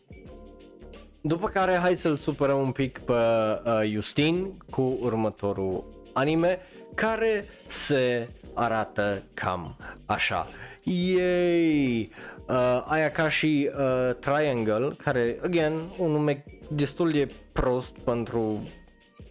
[1.20, 6.58] după care hai să-l supărăm un pic pe uh, Justin cu următorul anime
[6.94, 10.48] care se arată cam așa.
[10.82, 12.10] Yay!
[12.48, 18.68] Uh, aia ca și uh, Triangle, care, again, un nume destul de prost pentru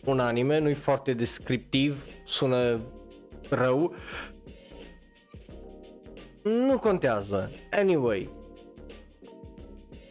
[0.06, 2.80] un anime, nu-i foarte descriptiv, sună
[3.50, 3.96] rău.
[6.44, 7.52] Nu contează.
[7.72, 8.30] Anyway,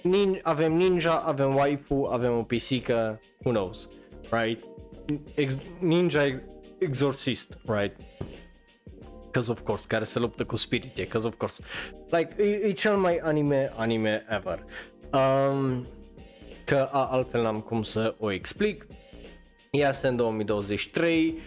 [0.03, 3.89] nin- avem ninja, avem waifu, avem o pisică, who knows,
[4.31, 4.65] right?
[5.35, 6.41] Ex- ninja
[6.83, 7.97] exorcist, right?
[9.25, 11.63] Because of course, care se luptă cu spirite, because of course.
[12.11, 14.65] Like, e, e cel mai anime anime ever.
[15.13, 15.87] Um,
[16.65, 18.87] că a, altfel n-am cum să o explic.
[19.71, 21.39] Iasă în 2023,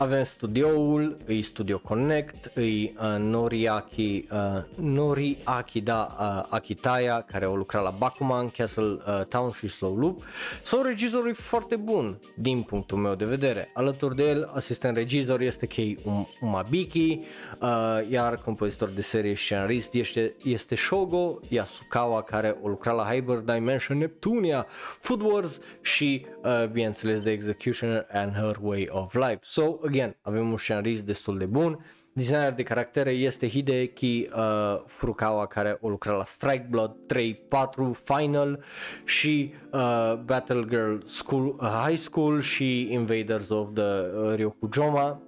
[0.00, 7.54] avem studioul, e Studio Connect, e uh, Noriaki, uh, Noriaki, da, uh, Akitaya, care au
[7.54, 10.22] lucrat la Bakuman, Castle uh, Town și Slow Loop.
[10.62, 13.70] Sau regizorul e foarte bun, din punctul meu de vedere.
[13.74, 17.20] Alături de el, asistent regizor este Kei um- Umabiki,
[17.60, 17.68] uh,
[18.10, 23.38] iar compozitor de serie și scenarist este, este Shogo Yasukawa, care a lucrat la Hyper
[23.38, 24.66] Dimension Neptunia,
[25.00, 29.38] Food Wars și, uh, bineînțeles, The Executioner and Her Way of Life.
[29.40, 31.84] So, again, avem un scenarist destul de bun.
[32.12, 37.96] Designer de caractere este Hideki uh, Furukawa care a lucrat la Strike Blood 3, 4,
[38.04, 38.64] Final
[39.04, 45.22] și uh, Battle Girl School, uh, High School și Invaders of the uh, Ryokujoma.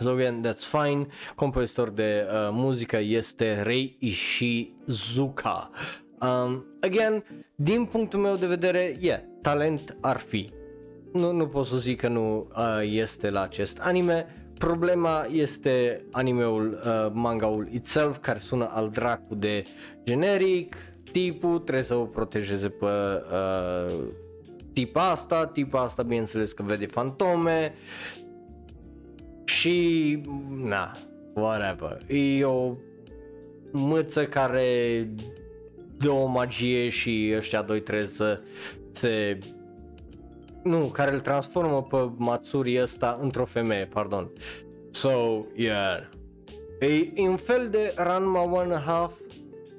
[0.00, 1.06] So again, that's fine.
[1.34, 5.70] Compozitor de uh, muzică este Rei Ishizuka.
[6.20, 7.24] Um, again,
[7.54, 10.55] din punctul meu de vedere, yeah, talent ar fi
[11.16, 14.26] nu, nu pot să zic că nu uh, este la acest anime.
[14.58, 19.64] Problema este animeul, uh, mangaul itself, care sună al dracu de
[20.04, 20.76] generic,
[21.12, 23.94] tipul trebuie să o protejeze pe uh,
[24.72, 27.74] tipa asta, tipa asta bineînțeles că vede fantome
[29.44, 30.18] și
[30.64, 30.96] na,
[31.34, 31.98] whatever.
[32.08, 32.74] E o
[33.70, 35.08] mâță care
[35.98, 38.40] dă o magie și ăștia doi trebuie să
[38.92, 39.38] se
[40.66, 44.30] nu, care îl transformă pe Matsuri ăsta într-o femeie, pardon.
[44.90, 45.10] So,
[45.54, 46.08] yeah.
[46.80, 49.12] E un fel de Ranma One and a Half,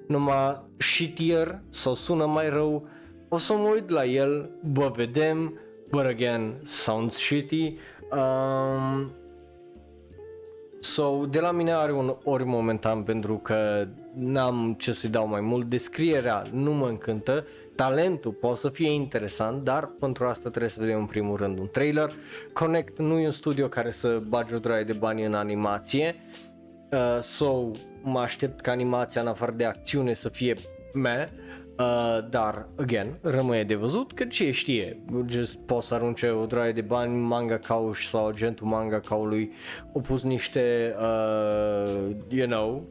[0.08, 2.88] numai shittier sau sună mai rău.
[3.30, 5.60] O să mă uit la el, bă, vedem,
[5.90, 7.78] but again, sounds shitty.
[8.12, 9.12] Um,
[10.80, 15.42] So, de la mine are un ori momentan pentru că n-am ce să-i dau mai
[15.42, 15.66] mult.
[15.66, 17.46] Descrierea nu mă încântă,
[17.78, 21.68] talentul poate să fie interesant, dar pentru asta trebuie să vedem în primul rând un
[21.72, 22.14] trailer.
[22.54, 26.16] Connect nu e un studio care să bage o draie de bani în animație,
[26.92, 27.72] uh, so
[28.02, 30.56] mă aștept ca animația în afară de acțiune să fie
[30.94, 31.26] meh,
[31.80, 36.72] Uh, dar, again, rămâne de văzut că ce știe, just poți să arunce o draie
[36.72, 39.52] de bani manga cauș sau agentul manga caului
[39.94, 42.88] au pus niște, uh, you know,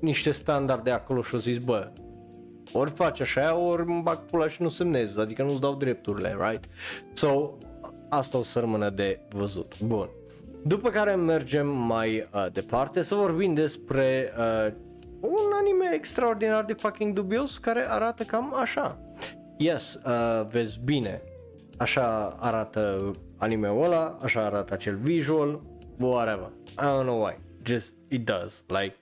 [0.00, 1.92] niște standarde acolo și au zis, bă,
[2.78, 6.64] ori faci așa, ori îmi bag pula și nu semnez, adică nu-ți dau drepturile, right?
[7.12, 7.50] So,
[8.08, 9.80] asta o să rămână de văzut.
[9.80, 10.08] Bun.
[10.66, 14.72] După care mergem mai uh, departe să vorbim despre uh,
[15.20, 18.98] un anime extraordinar de fucking dubios care arată cam așa.
[19.58, 21.22] Yes, uh, vezi bine,
[21.76, 25.60] așa arată anime-ul ăla, așa arată acel visual,
[25.98, 26.50] whatever.
[26.68, 28.96] I don't know why, just it does, like.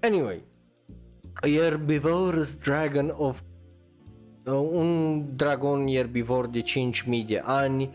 [0.00, 0.42] Anyway,
[1.42, 3.42] Herbivorous Dragon of
[4.46, 7.90] uh, un dragon erbivor de 5000 de ani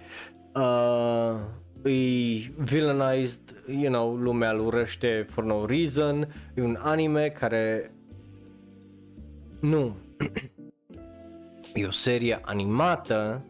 [0.56, 1.36] uh,
[1.84, 7.94] e villainized, you know, lumea îl urăște for no reason, e un anime care
[9.60, 9.96] nu
[11.74, 13.46] e o serie animată,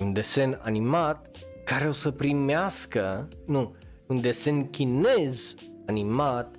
[0.00, 1.30] un desen animat
[1.64, 3.74] care o să primească, nu,
[4.06, 5.54] un desen chinez
[5.86, 6.57] animat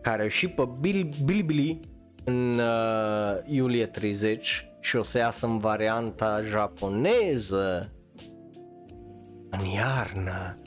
[0.00, 0.68] care și pe
[1.24, 1.80] Bilibili
[2.24, 7.92] în uh, iulie 30 și o să iasă în varianta japoneză
[9.50, 10.58] în iarnă.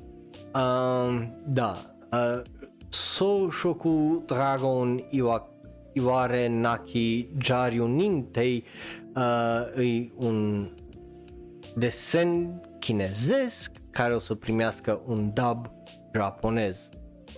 [0.53, 2.41] Uh, da, uh,
[2.89, 5.47] Soushoku Dragon Iwa,
[5.93, 8.63] Iware Naki Jaryu Nintei
[9.15, 10.69] uh, e un
[11.75, 15.71] desen chinezesc care o să primească un dub
[16.15, 16.89] japonez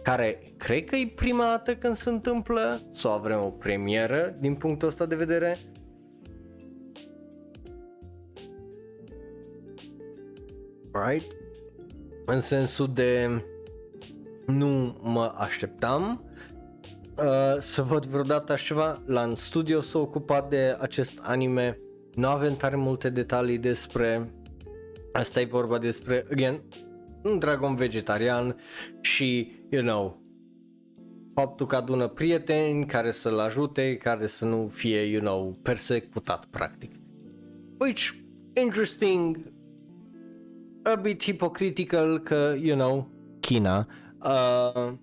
[0.05, 4.87] care cred că e prima dată când se întâmplă sau avem o premieră din punctul
[4.87, 5.57] ăsta de vedere
[10.91, 11.31] right?
[12.25, 13.43] În sensul de
[14.45, 16.23] nu mă așteptam
[17.17, 19.01] uh, să văd vreodată așa ceva.
[19.05, 21.77] La în studio s-a ocupat de acest anime.
[22.13, 24.29] Nu avem tare multe detalii despre
[25.15, 26.61] Asta e vorba despre, again,
[27.23, 28.55] un dragon vegetarian
[29.01, 30.21] și, you know,
[31.33, 36.91] faptul că adună prieteni care să-l ajute, care să nu fie, you know, persecutat, practic.
[37.79, 38.09] Which,
[38.53, 39.37] interesting,
[40.83, 43.09] a bit hypocritical că, you know,
[43.39, 43.87] China.
[44.23, 44.93] Uh,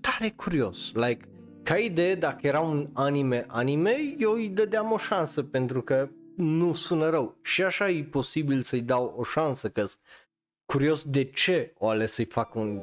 [0.00, 1.28] tare curios, like,
[1.62, 6.72] ca idee, dacă era un anime anime, eu îi dădeam o șansă pentru că nu
[6.72, 7.38] sună rău.
[7.42, 9.86] Și așa e posibil să-i dau o șansă, că
[10.72, 12.82] curios de ce o ales să-i fac un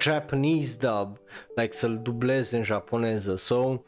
[0.00, 1.18] Japanese dub,
[1.54, 3.36] like să-l dubleze în japoneză.
[3.36, 3.82] So,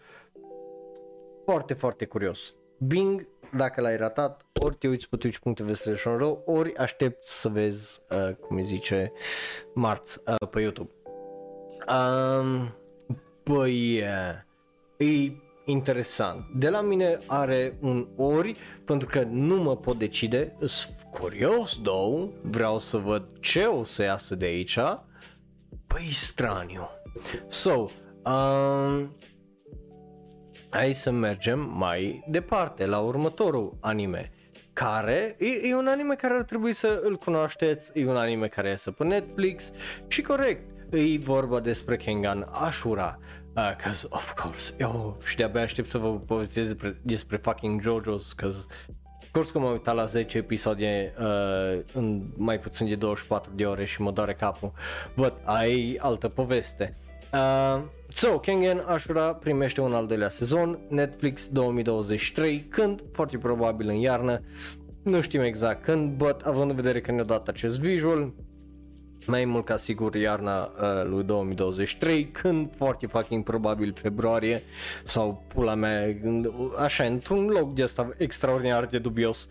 [1.45, 2.55] foarte, foarte curios.
[2.79, 6.05] Bing, dacă l-ai ratat, ori te uiți pe twitch.tv slash
[6.45, 9.12] ori aștept să vezi, uh, cum îi zice,
[9.74, 10.91] marți uh, pe YouTube.
[11.89, 12.74] Um,
[13.45, 15.33] băi, uh, e
[15.67, 16.47] interesant.
[16.55, 22.29] De la mine are un ori pentru că nu mă pot decide, sunt curios două,
[22.43, 24.79] vreau să văd ce o să iasă de aici.
[25.87, 26.89] Păi straniu.
[27.49, 27.73] So,
[28.25, 29.17] um,
[30.71, 34.31] hai să mergem mai departe la următorul anime
[34.73, 38.69] care e, e un anime care ar trebui să îl cunoașteți, e un anime care
[38.69, 39.71] este pe Netflix
[40.09, 43.19] și corect, e vorba despre Kengan Ashura,
[43.57, 48.35] Uh, cause of course, eu și de-abia aștept să vă povestesc despre, despre fucking JoJo's,
[48.37, 48.59] cause
[49.23, 53.67] of course că m-am uitat la 10 episoade uh, în mai puțin de 24 de
[53.67, 54.73] ore și mă doare capul,
[55.15, 56.97] but ai altă poveste.
[57.33, 63.03] Uh, so, Kengen Ashura primește un al doilea sezon, Netflix 2023, când?
[63.13, 64.41] Foarte probabil în iarnă,
[65.03, 68.33] nu știm exact când, but având în vedere că ne-a dat acest visual,
[69.27, 74.62] mai mult ca sigur iarna uh, lui 2023, când foarte fucking probabil februarie
[75.05, 76.16] sau pula mea,
[76.77, 79.49] așa, într-un loc de asta extraordinar de dubios.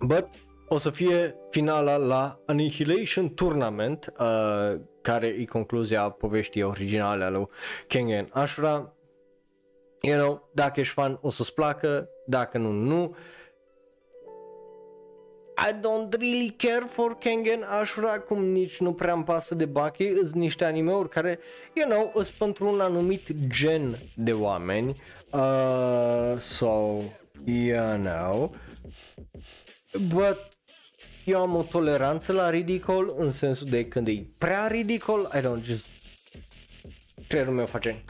[0.00, 0.28] But
[0.68, 7.48] o să fie finala la Annihilation Tournament, uh, care e concluzia poveștii originale a lui
[7.86, 8.92] Kengen Ashura.
[10.00, 13.16] You know, dacă ești fan o să-ți placă, dacă nu, nu.
[15.60, 20.12] I don't really care for Kengen Ashura, cum nici nu prea îmi pasă de Baki,
[20.16, 21.38] sunt niște animeuri care,
[21.74, 24.96] you know, sunt pentru un anumit gen de oameni.
[25.30, 27.00] Uh, so,
[27.44, 28.54] you know.
[30.08, 30.48] But
[31.24, 35.62] eu am o toleranță la ridicol în sensul de când e prea ridicol, I don't
[35.62, 35.88] just
[37.28, 38.04] creierul meu face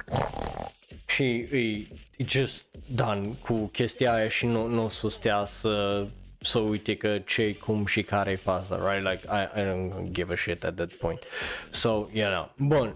[1.06, 1.86] și e,
[2.16, 6.06] e just done cu chestia aia și nu, nu o să stea să
[6.40, 9.10] să uite că ce cum și care e faza, right?
[9.10, 11.22] Like, I, I don't give a shit at that point.
[11.70, 12.94] So, you know, bun.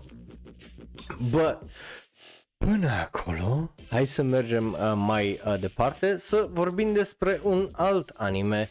[1.30, 1.58] But,
[2.56, 8.70] până acolo, hai să mergem uh, mai uh, departe să vorbim despre un alt anime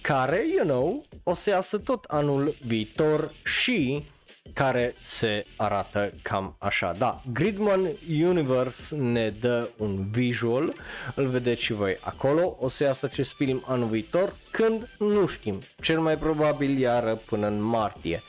[0.00, 4.04] care, you know, o să iasă tot anul viitor și
[4.52, 6.94] care se arată cam așa.
[6.98, 10.72] Da, Gridman Universe ne dă un visual,
[11.14, 15.60] îl vedeți și voi acolo, o să iasă acest film anul viitor, când nu știm,
[15.80, 18.22] cel mai probabil iară până în martie.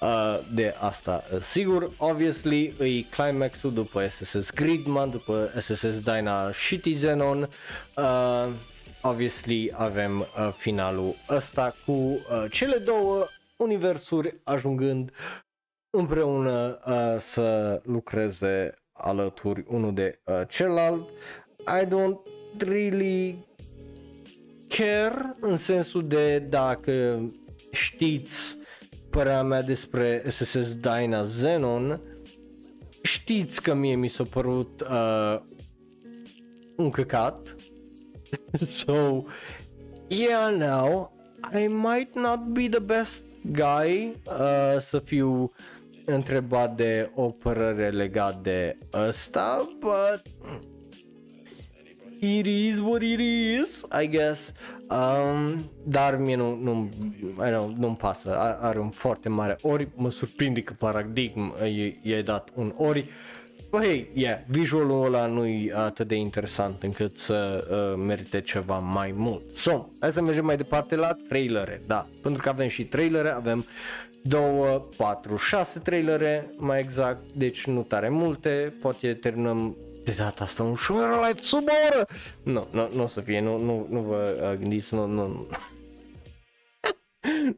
[0.00, 7.48] Uh, de asta sigur, obviously e climaxul după SSS Gridman, după SSS Dyna Shitty Zenon,
[7.96, 8.48] uh,
[9.02, 15.10] obviously avem uh, finalul ăsta cu uh, cele două universuri ajungând
[15.90, 21.08] împreună uh, să lucreze alături unul de uh, celălalt.
[21.58, 22.20] I don't
[22.58, 23.46] really
[24.68, 27.26] care în sensul de dacă
[27.72, 28.56] știți
[29.10, 32.00] părerea mea despre SSS Dyna Xenon,
[33.02, 35.40] știți că mie mi s-a părut uh,
[36.76, 37.54] un căcat.
[38.84, 39.24] so,
[40.08, 41.12] yeah, now,
[41.52, 45.52] I might not be the best guy uh, să fiu
[46.14, 50.22] întrebat de o părere legat de ăsta, but
[52.20, 54.52] it is what it is, I guess.
[54.90, 56.88] Um, dar mie nu, nu,
[57.46, 61.54] I know, nu-mi pasă, are un foarte mare ori, mă surprinde că Paradigm
[62.02, 63.08] i-a dat un ori.
[63.70, 68.78] But hey, yeah, visualul ăla nu e atât de interesant încât să uh, merite ceva
[68.78, 69.56] mai mult.
[69.56, 73.64] So, hai să mergem mai departe la trailere, da, pentru că avem și trailere, avem
[74.22, 80.62] două, patru, șase trailere mai exact, deci nu tare multe, poate terminăm de data asta
[80.62, 82.06] un show live sub o oră.
[82.42, 85.46] Nu, nu, nu o să fie, nu, nu, nu vă uh, gândiți, nu, nu,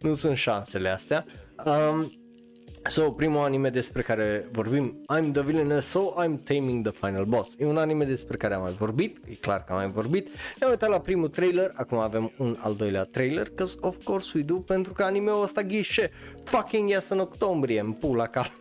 [0.01, 1.25] nu sunt șansele astea.
[1.65, 2.13] Um,
[2.89, 7.51] So, primul anime despre care vorbim, I'm the Villainess, so I'm Taming the Final Boss.
[7.59, 10.28] E un anime despre care am mai vorbit, e clar că am mai vorbit.
[10.59, 14.43] Ne-am uitat la primul trailer, acum avem un al doilea trailer, cause of course we
[14.43, 16.11] do, pentru că anime-ul ăsta ghișe
[16.45, 18.51] fucking iasă în octombrie, în pula ca.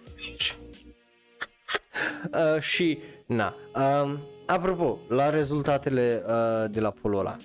[2.56, 7.38] uh, și, na, um, apropo, la rezultatele uh, de la polul ăla,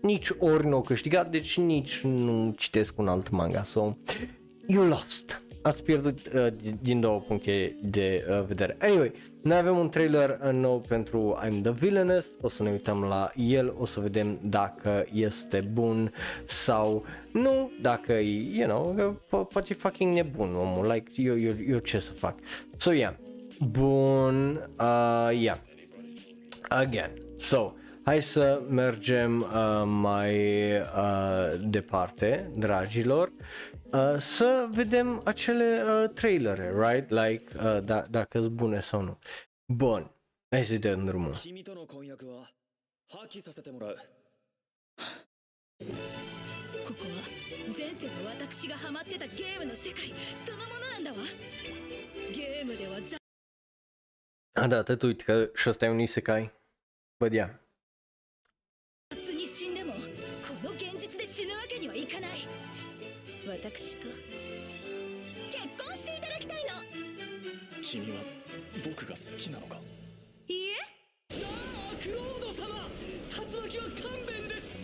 [0.00, 3.96] nici ori nu au câștigat, deci nici nu citesc un alt manga, so
[4.66, 6.46] you lost ați pierdut uh,
[6.80, 8.76] din două puncte de uh, vedere.
[8.80, 13.02] Anyway, noi avem un trailer uh, nou pentru I'm the Villainess, o să ne uităm
[13.02, 16.12] la el, o să vedem dacă este bun
[16.46, 21.52] sau nu, dacă e, you know, po- poate fi fucking nebun omul, like, eu, eu,
[21.68, 22.34] eu ce să fac.
[22.76, 23.14] So, yeah,
[23.70, 25.58] bun, uh, yeah.
[26.68, 27.72] Again, so,
[28.03, 30.35] hai să mergem uh, mai
[30.79, 33.31] uh, departe, dragilor,
[33.93, 37.09] uh, să vedem acele uh, trailere, right?
[37.09, 39.17] Like, uh, da, dacă sunt bune sau nu.
[39.73, 40.11] Bun,
[40.49, 41.33] hai să dăm drumul.
[41.33, 42.49] 君との婚約は
[43.09, 43.97] 破棄させてもらう
[45.77, 47.23] ここは
[47.77, 50.13] 前世の私がハマってたゲームの世界
[50.45, 51.17] そのものなんだわ
[52.35, 53.17] ゲームではざ
[54.59, 56.51] A, da, tot uite că și ăsta e un isekai.
[57.17, 57.60] Văd ia.
[67.92, 68.16] 君は
[68.82, 69.76] 僕が好きなのか？
[70.48, 70.72] い,いえ。
[71.42, 71.50] なあ
[72.02, 72.88] クロード様
[73.28, 74.78] 竜巻は勘弁です。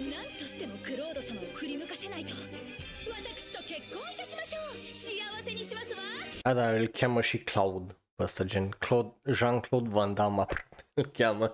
[0.00, 2.32] 何としてもクロード様を振り向かせないと。
[2.32, 4.74] 私と結婚いたしましょう。
[4.96, 5.98] 幸せにしますわ。
[6.44, 10.56] あだれけもしクラウドバスタジェンクロードジャンクロードヴァンダーマプ
[10.96, 11.52] ルキャマ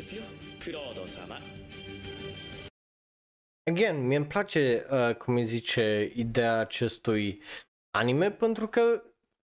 [0.00, 0.22] ですよ
[0.62, 1.40] クロード様
[3.68, 7.42] Again, mie îmi place, uh, cum îi zice, ideea acestui
[7.90, 9.02] anime pentru că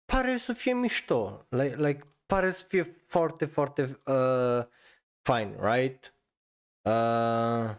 [0.06, 1.46] pare să fie mișto.
[1.50, 4.66] Like, like pare să fie foarte, foarte uh,
[5.22, 6.16] fine, right?
[6.90, 7.76] Uh,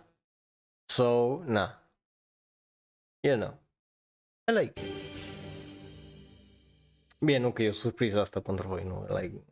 [0.84, 1.90] so, na.
[3.20, 3.58] You know.
[4.52, 4.80] I like.
[7.20, 9.44] Bine, nu că e o surpriză asta pentru voi, nu, like,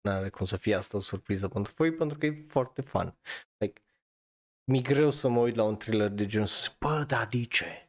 [0.00, 3.14] n-are cum să fie asta o surpriză pentru voi, pentru că e foarte fun.
[3.58, 3.82] Like,
[4.64, 7.44] mi-e greu să mă uit la un thriller de genul să zic, bă, da, de
[7.44, 7.88] ce?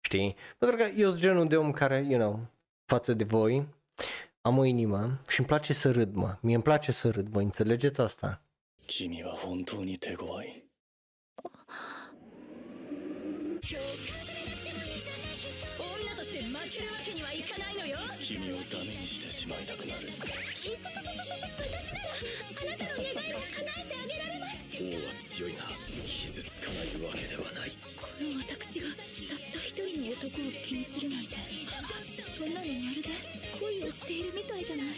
[0.00, 0.36] Știi?
[0.58, 2.46] Pentru că eu sunt genul de om care, you know,
[2.84, 3.66] față de voi,
[4.40, 6.38] am o inimă și îmi place să râd, mă.
[6.40, 8.42] Mie îmi place să râd, voi înțelegeți asta?
[8.86, 10.64] 君は本当に手強い
[30.67, 31.37] 気にするなんて。
[32.37, 33.09] そんなのまるで
[33.57, 34.85] 恋をしているみたいじゃない。
[34.85, 34.95] 完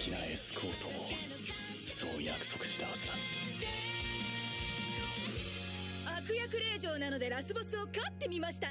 [0.00, 0.92] 璧なエスコートを。
[1.84, 3.12] そう約束したはずだ。
[6.16, 8.68] 悪役令嬢なのでラスボスを飼ってみました。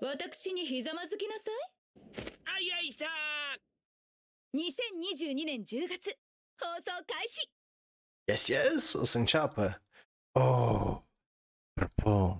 [0.00, 1.50] 私にひざまずきなさ
[2.46, 3.08] あいあいしたい
[4.56, 6.16] 2022年10月。
[6.58, 7.50] 放送開始。
[8.26, 9.82] Yes, yes, să înceapă.
[10.32, 10.79] Oh,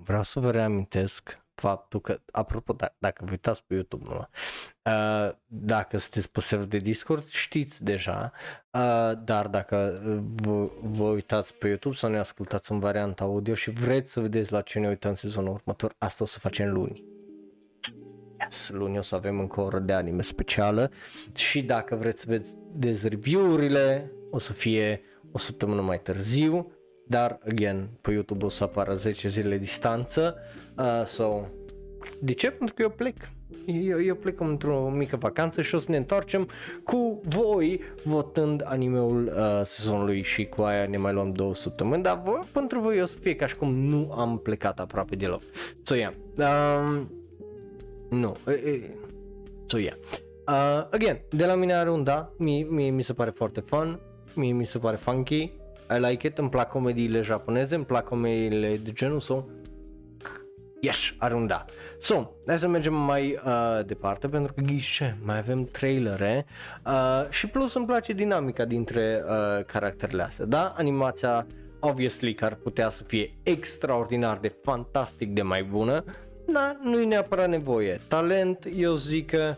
[0.04, 5.32] vreau să vă reamintesc faptul că, apropo, da, dacă vă uitați pe YouTube, nu, uh,
[5.46, 8.32] dacă sunteți pe server de Discord, știți deja,
[8.70, 10.00] uh, dar dacă
[10.34, 14.52] vă, vă uitați pe YouTube sau ne ascultați în varianta audio și vreți să vedeți
[14.52, 17.04] la ce ne uităm în sezonul următor, asta o să facem luni.
[18.40, 20.90] Yes, luni o să avem încă o oră de anime specială
[21.34, 22.26] și dacă vreți să
[22.72, 25.00] vedeți review-urile, o să fie
[25.32, 26.72] o săptămână mai târziu,
[27.10, 30.36] dar, again, pe YouTube o să apară 10 zile distanță,
[30.78, 31.44] uh, so,
[32.20, 32.50] de ce?
[32.50, 33.16] Pentru că eu plec.
[33.66, 36.48] Eu, eu plec într-o mică vacanță și o să ne întoarcem
[36.84, 42.22] cu voi votând animeul uh, sezonului și cu aia ne mai luăm două săptămâni, dar
[42.24, 45.42] voi, pentru voi o să fie ca și cum nu am plecat aproape deloc.
[45.82, 46.12] So, yeah.
[46.36, 47.10] Um,
[48.10, 48.36] nu.
[48.46, 48.94] e- e-
[49.66, 49.96] So, yeah.
[50.48, 54.00] Uh, again, de la mine are un da, mie, mie mi se pare foarte fun,
[54.34, 55.52] mie mi se pare funky,
[55.96, 59.44] I like it, îmi plac comediile japoneze, îmi plac comediile de genul, so
[60.80, 61.64] Yes, are un da.
[61.98, 66.46] So, hai să mergem mai uh, departe pentru că ghișe, mai avem trailere
[66.86, 70.74] uh, și plus îmi place dinamica dintre uh, caracterele astea, da?
[70.76, 71.46] Animația,
[71.80, 76.04] obviously, că ar putea să fie extraordinar de fantastic de mai bună,
[76.46, 78.00] dar nu-i neapărat nevoie.
[78.08, 79.56] Talent, eu zic că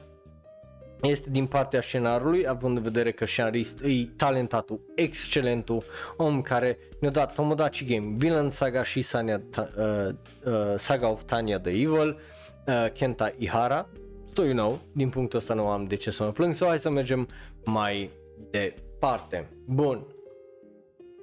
[1.08, 5.84] este din partea scenarului, având în vedere că scenarist e talentatul, excelentul
[6.16, 11.22] om care ne-a dat Tomodachi Game, Villain Saga și Sanya, ta, uh, uh, Saga of
[11.22, 12.20] Tanya the Evil,
[12.66, 13.88] uh, Kenta Ihara.
[14.34, 16.78] So you know, din punctul ăsta nu am de ce să mă plâng, so hai
[16.78, 17.28] să mergem
[17.64, 18.10] mai
[18.50, 19.48] departe.
[19.66, 20.06] Bun,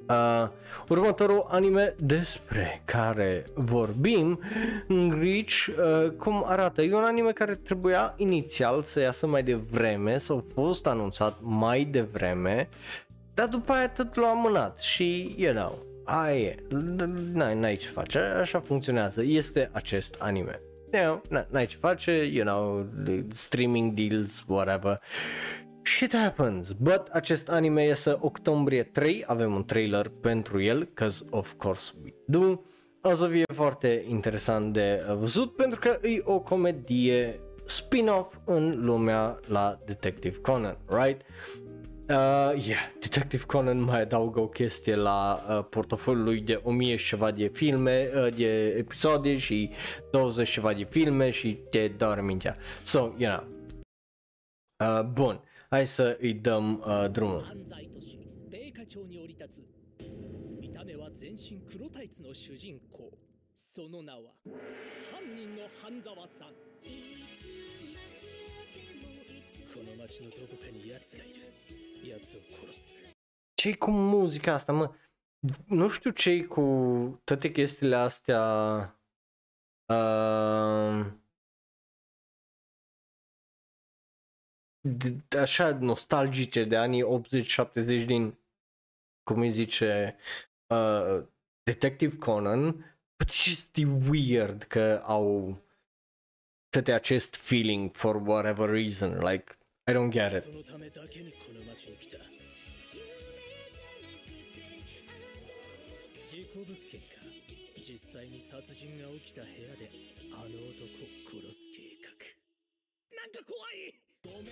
[0.09, 0.47] Uh,
[0.87, 4.39] următorul anime despre care vorbim,
[5.21, 6.81] Reach, uh, cum arată?
[6.81, 11.83] E un anime care trebuia inițial să iasă mai devreme, sau a fost anunțat mai
[11.83, 12.69] devreme,
[13.33, 16.55] dar după aia tot l-a amânat și, you know, aia e,
[17.33, 20.61] n-ai, n-ai ce face, așa funcționează, este acest anime.
[20.93, 22.85] You know, n-ai ce face, you know,
[23.31, 25.01] streaming deals, whatever.
[25.89, 26.71] Shit happens.
[26.71, 32.13] But acest anime iese octombrie 3, avem un trailer pentru el, cause of course we
[32.25, 32.61] do.
[33.01, 39.39] O să fie foarte interesant de văzut pentru că e o comedie spin-off în lumea
[39.47, 41.21] la Detective Conan, right?
[42.09, 47.05] Uh, yeah, Detective Conan mai adaugă o chestie la uh, portofoliul lui de 1000 și
[47.05, 49.69] ceva de filme, uh, de episoade și
[50.11, 52.57] 20 ceva de filme și te doare mintea.
[52.83, 53.47] So, you know.
[54.83, 57.45] Uh, bun, Hai să îi dăm uh, drumul.
[63.55, 64.33] その名は
[65.11, 66.47] 犯人の半沢さん。
[69.73, 71.53] この町のどこかに奴がいる。
[72.03, 72.95] 奴を殺す。
[73.55, 74.91] チェイコムーズカスタム
[75.69, 81.18] ノシュチェイコータティケスラスティアーう
[84.80, 88.34] de, de așa nostalgice de anii 80-70 din,
[89.22, 90.16] cum îi zice,
[90.66, 91.22] uh,
[91.62, 92.72] Detective Conan,
[93.16, 93.76] but it's just
[94.08, 95.58] weird că au
[96.68, 100.42] toate acest feeling for whatever reason, like, I don't get it.
[100.42, 102.18] そのためだけにこの町に来た
[106.26, 107.20] 事故物件か
[107.76, 109.90] 実際に殺人が起きた部屋で
[110.32, 113.94] あの男を殺す計画なんか怖い
[114.25, 114.51] ごめ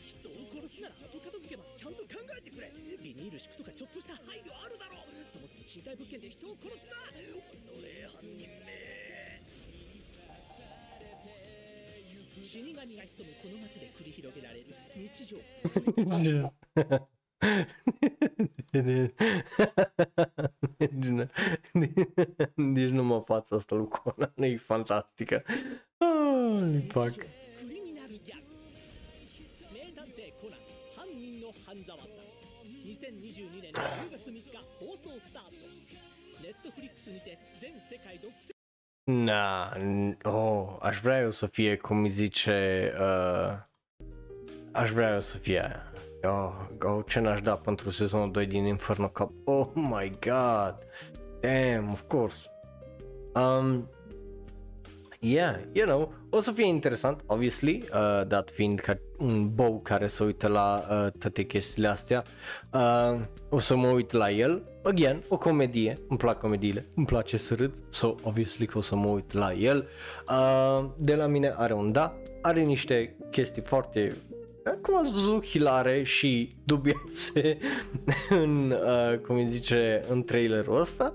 [0.00, 2.72] 人を殺すなら後片付けばちゃんと考えてくれ。
[3.04, 4.96] ビニール敷くとかちょっとした配慮あるだろ
[5.28, 6.96] そもそも賃貸物件で人を殺すな。
[7.12, 9.44] おのれ犯人め。
[12.40, 14.72] 死神が潜むこの町で繰り広げられる。
[14.96, 15.36] 日常。
[18.72, 19.12] deci,
[22.54, 25.42] Nici nu mă față asta lui Conan, e fantastică.
[25.98, 27.35] Oh, fuck.
[39.04, 43.52] Na, n- oh, aș vrea eu să fie, cum îi zice, uh,
[44.72, 45.76] aș vrea eu să fie,
[46.22, 50.74] oh, oh, ce n-aș da pentru sezonul 2 din Inferno Cup, oh my god,
[51.40, 52.50] damn, of course,
[53.34, 53.90] um,
[55.32, 60.06] yeah, you know, o să fie interesant, obviously, uh, dat fiind ca un bou care
[60.06, 62.24] se uită la uh, toate chestiile astea,
[62.72, 67.36] uh, o să mă uit la el, again, o comedie, îmi plac comediile, îmi place
[67.36, 69.88] să râd, so obviously că o să mă uit la el,
[70.28, 74.16] uh, de la mine are un da, are niște chestii foarte
[74.82, 77.58] cum ați văzut, hilare și dubioase
[78.42, 81.12] în, uh, cum îi zice, în trailerul ăsta.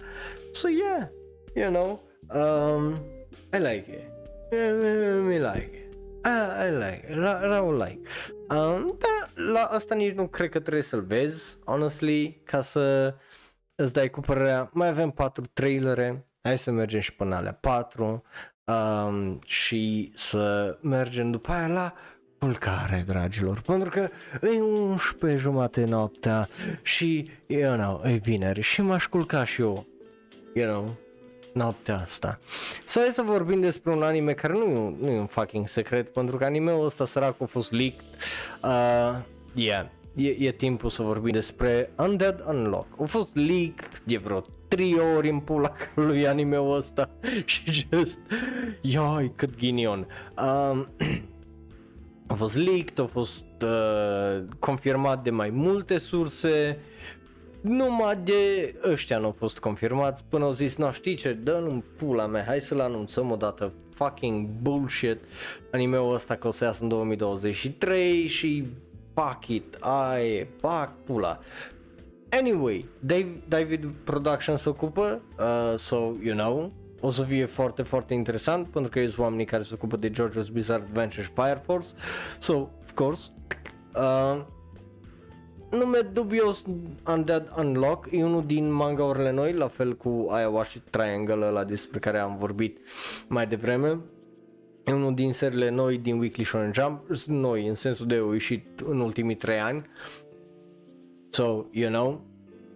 [0.51, 1.07] So yeah,
[1.53, 2.03] you know,
[2.34, 3.11] um,
[3.54, 4.04] I like it.
[4.52, 5.93] I like it.
[6.24, 7.18] I, I like it.
[7.18, 7.99] Ra- Raul like.
[8.49, 13.16] Um, da, la asta nici nu cred că trebuie să-l vezi, honestly, ca să
[13.76, 14.70] îți dai cu părerea.
[14.74, 18.24] Mai avem patru trailere, hai să mergem și până alea patru
[18.66, 21.93] um, și să mergem după aia la
[22.39, 24.10] culcare, dragilor, pentru că
[24.47, 26.49] e 11 jumate noaptea
[26.82, 29.86] și, you know, e vineri și m-aș culca și eu,
[30.54, 30.95] you know,
[31.54, 32.39] noaptea asta.
[32.86, 35.68] Să hai să vorbim despre un anime care nu, e un- nu e un fucking
[35.68, 38.06] secret, pentru că animeul ăsta sărac a fost leaked.
[38.64, 39.20] Uh,
[39.54, 39.86] yeah,
[40.16, 42.88] e, e timpul să vorbim despre Undead Unlock.
[43.02, 47.10] A fost leaked de vreo 3 ori în pula lui animeul ăsta
[47.45, 48.20] și just,
[48.82, 50.08] ioi, cât ghinion.
[50.38, 50.88] Um,
[52.28, 56.80] a fost leaked, a fost uh, confirmat de mai multe surse,
[57.62, 60.24] numai de ăștia nu au fost confirmați.
[60.30, 64.47] Până au zis, nu știi ce, dă în pula mea, hai să-l anunțăm odată, fucking
[64.62, 65.18] bullshit,
[65.72, 68.66] animeul ăsta că o să iasă în 2023 și
[69.14, 71.39] fuck it, ai, fuck pula.
[72.30, 78.14] Anyway, Dave, David Production se ocupă, uh, so you know, o să fie foarte, foarte
[78.14, 81.88] interesant pentru că sunt oamenii care se ocupă de JoJo's Bizarre Adventure și Fire Force,
[82.39, 83.30] so, of course,
[83.95, 84.41] uh,
[85.72, 86.63] nume dubios
[87.07, 92.19] Undead Unlock e unul din mangaurile noi, la fel cu Ayawashi Triangle ăla despre care
[92.19, 92.78] am vorbit
[93.28, 93.99] mai devreme.
[94.86, 98.80] E unul din seriile noi din Weekly Shonen Jump, noi în sensul de au ieșit
[98.86, 99.86] în ultimii 3 ani.
[101.30, 102.22] So, you know.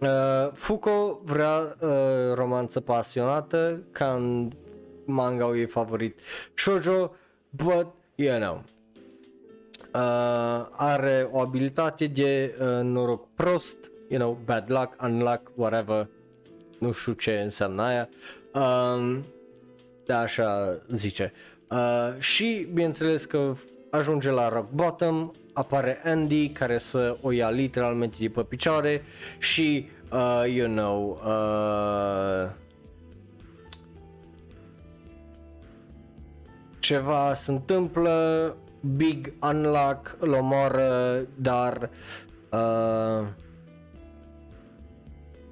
[0.00, 1.88] Uh, Fuko vrea uh,
[2.34, 4.52] romanță pasionată ca în
[5.04, 6.18] manga ei favorit
[6.54, 7.10] shoujo,
[7.50, 8.64] but you know.
[9.96, 10.02] Uh,
[10.76, 13.76] are o abilitate de uh, noroc prost,
[14.08, 16.08] you know, bad luck, unluck, whatever,
[16.78, 18.08] nu știu ce înseamnă aia,
[18.54, 19.24] um,
[20.06, 21.32] da, așa zice.
[21.70, 23.54] Uh, și bineînțeles că
[23.90, 29.02] ajunge la rock bottom, apare Andy care să o ia literalmente de pe picioare
[29.38, 32.50] și, uh, you know, uh,
[36.78, 41.90] ceva se întâmplă, big unlock, îl omoară, dar
[42.52, 43.26] uh,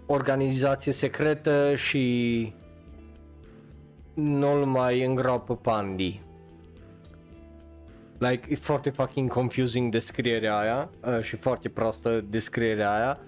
[0.06, 2.52] organizație secretă și
[4.14, 6.20] nu-l mai îngroapă Pandi.
[8.18, 13.18] Like, e foarte fucking confusing descrierea aia uh, și foarte prostă descrierea aia.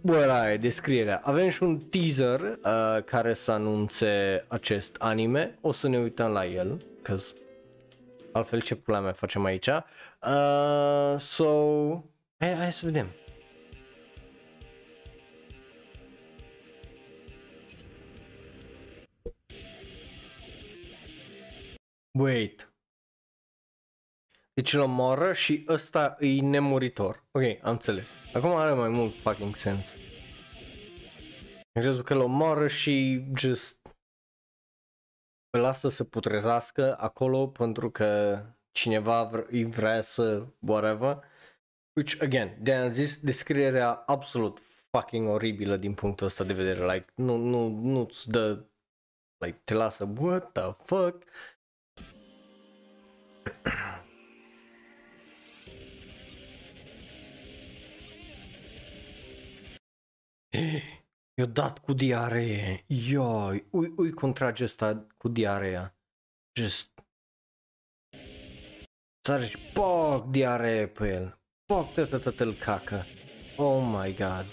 [0.00, 1.20] Bă, aia e descrierea.
[1.24, 5.58] Avem și un teaser uh, care să anunțe acest anime.
[5.60, 7.16] O să ne uităm la el, că
[8.32, 9.66] altfel ce pula mea facem aici.
[9.66, 11.92] Uh, so,
[12.38, 13.06] hai, hai să vedem.
[22.18, 22.72] Wait.
[24.52, 27.24] Deci îl omoară și ăsta e nemuritor.
[27.30, 28.08] Ok, am înțeles.
[28.32, 29.96] Acum are mai mult fucking sens.
[31.72, 33.79] Am crezut că îl omoară și just
[35.50, 38.42] îl lasă să putrezească acolo pentru că
[38.72, 41.24] cineva vr- îi vrea să whatever.
[41.92, 44.58] Which, again, de-am zis, descrierea absolut
[44.90, 46.92] fucking oribilă din punctul ăsta de vedere.
[46.92, 48.64] Like, nu, nu, nu-ți dă,
[49.38, 51.24] like, te lasă, what the fuck?
[61.40, 62.84] I-a dat cu diaree.
[62.86, 65.96] Ioi, ui, ui cum trage ăsta cu diarea.
[66.58, 67.04] Just...
[69.26, 71.40] Sare și poc diaree pe el.
[71.64, 73.04] Poc tot îl cacă.
[73.56, 74.46] Oh my god.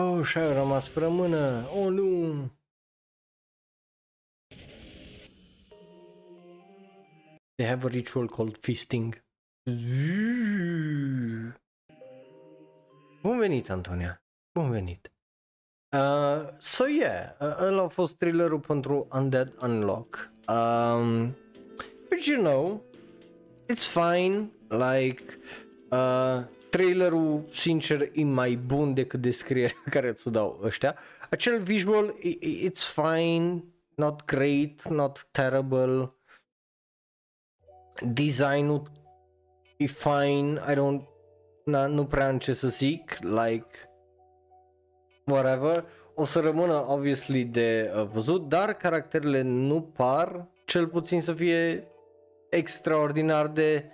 [0.00, 1.68] Oh, și-a rămas fără mână.
[1.68, 2.50] Oh, nu.
[7.54, 9.24] They have a ritual called feasting.
[13.22, 14.22] Bun venit, Antonia.
[14.52, 15.10] Bun venit.
[15.96, 20.30] Uh, so yeah, uh, ăla a fost thrillerul pentru Undead Unlock.
[20.48, 21.36] Um,
[22.08, 22.82] but you know,
[23.72, 25.22] it's fine, like,
[25.90, 30.96] uh, trailerul, sincer, e mai bun decât descrierea care ți-o dau ăștia.
[31.30, 32.14] Acel visual,
[32.62, 36.14] it's fine, not great, not terrible.
[38.00, 38.82] Designul
[39.76, 41.02] e fine, I don't,
[41.64, 43.66] na, nu prea am ce să zic, like,
[45.30, 51.32] whatever, o să rămână obviously de uh, văzut, dar caracterele nu par cel puțin să
[51.32, 51.88] fie
[52.50, 53.84] extraordinar de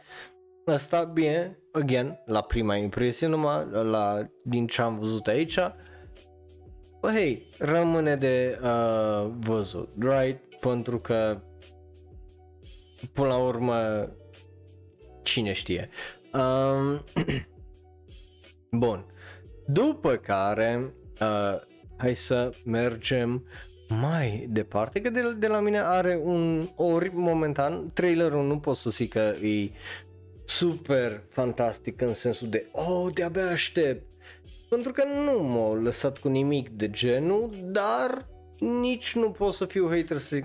[0.66, 5.58] asta bine, again, la prima impresie numai, la, din ce am văzut aici,
[7.00, 10.58] bă, hei, rămâne de uh, văzut, right?
[10.60, 11.40] Pentru că
[13.12, 14.08] până la urmă
[15.22, 15.88] cine știe.
[16.32, 17.04] Um,
[18.80, 19.06] bun.
[19.66, 21.60] După care uh,
[21.96, 23.44] hai să mergem
[24.00, 28.90] mai departe, că de, de la mine are un ori momentan, trailerul nu pot să
[28.90, 29.70] zic că e
[30.44, 34.06] super fantastic în sensul de oh, de-abia aștept,
[34.68, 38.26] pentru că nu m-au lăsat cu nimic de genul, dar
[38.58, 40.44] nici nu pot să fiu hater să zic,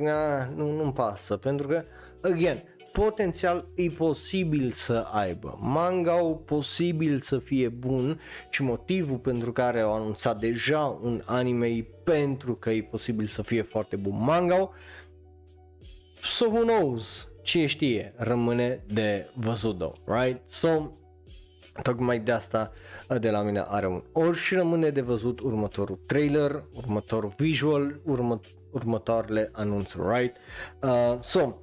[0.55, 1.83] nu, nu-mi pasă, pentru că,
[2.21, 2.63] again,
[3.03, 5.57] potențial e posibil să aibă.
[5.61, 6.13] Manga
[6.45, 8.19] posibil să fie bun
[8.49, 13.41] și motivul pentru care au anunțat deja un anime e pentru că e posibil să
[13.41, 14.69] fie foarte bun manga.
[16.23, 17.29] So who knows?
[17.41, 18.13] Cine știe?
[18.15, 20.41] Rămâne de văzut, right?
[20.49, 20.91] So,
[21.81, 22.71] tocmai de asta
[23.19, 28.39] de la mine are un ori și rămâne de văzut următorul trailer, următorul visual, urmă,
[28.71, 30.35] următoarele anunțuri, right?
[30.81, 31.55] Uh, so,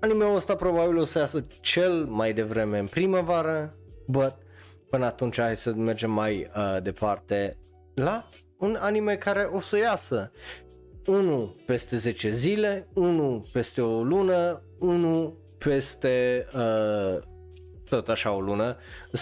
[0.00, 3.74] Anime-ul ăsta probabil o să iasă cel mai devreme în primăvară,
[4.06, 4.34] but
[4.90, 7.58] până atunci hai să mergem mai uh, departe
[7.94, 8.28] la
[8.58, 10.32] un anime care o să iasă.
[11.06, 17.18] Unul peste 10 zile, unul peste o lună, unul peste uh,
[17.88, 18.76] tot așa o lună,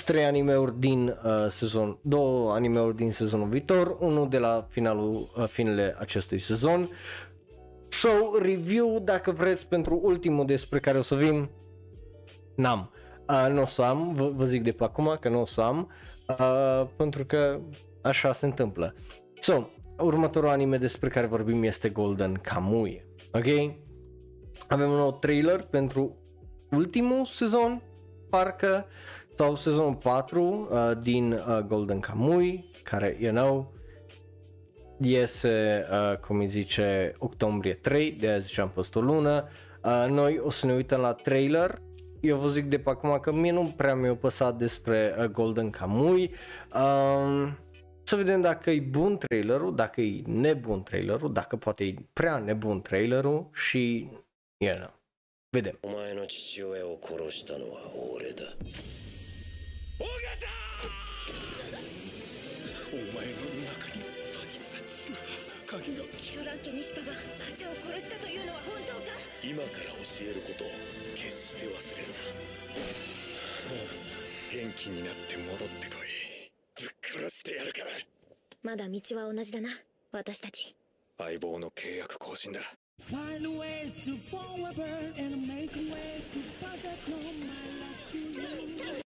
[0.04, 5.46] trei animeuri din uh, sezon, două animeuri din sezonul viitor, unul de la finalul, uh,
[5.48, 6.88] finele acestui sezon,
[7.88, 11.50] So, review, dacă vreți, pentru ultimul despre care o să vin,
[12.56, 12.90] n-am.
[13.28, 15.60] Uh, nu o să am, vă, vă zic de pe acum că nu o să
[15.60, 15.90] am,
[16.28, 17.60] uh, pentru că
[18.02, 18.94] așa se întâmplă.
[19.40, 19.68] So,
[19.98, 23.74] următorul anime despre care vorbim este Golden Kamuy, ok?
[24.68, 26.16] Avem un nou trailer pentru
[26.70, 27.82] ultimul sezon,
[28.30, 28.86] parcă,
[29.36, 33.75] sau sezonul 4 uh, din uh, Golden Kamuy, care, you know,
[35.01, 39.49] iese, uh, cum îi zice, octombrie 3, de aia ziceam fost o lună.
[39.83, 41.81] Uh, noi o să ne uităm la trailer,
[42.21, 45.69] eu vă zic de pe acum că mie nu prea mi-a păsat despre uh, Golden
[45.69, 46.35] Kamui.
[46.73, 47.57] Um,
[48.03, 52.81] să vedem dacă e bun trailerul, dacă e nebun trailerul, dacă poate e prea nebun
[52.81, 54.09] trailerul și,
[54.57, 54.93] you know,
[55.49, 55.77] vedem.
[55.81, 57.81] お前の父親を殺したのは
[58.13, 58.43] 俺だ
[59.99, 60.64] 尾形
[65.76, 69.12] 鍵がキロラン家西パがパチャを殺したというのは本当か
[69.44, 70.68] 今から教えることを
[71.14, 72.18] 決して忘れるな。
[74.52, 76.50] 元気になって戻ってこい。
[76.80, 77.86] ぶっ殺してやるから。
[78.62, 79.68] まだ道は同じだな。
[80.12, 80.74] 私たち。
[81.18, 82.60] 相棒の契約更新だ。
[82.98, 84.82] Find a way to forever
[85.18, 89.02] and make a way to pass it no my love to you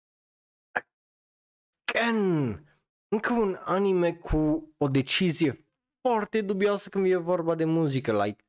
[1.86, 2.64] Ken!
[3.10, 5.69] Încă un anime cu o decizie
[6.12, 8.44] foarte dubioasă când e vorba de muzică, like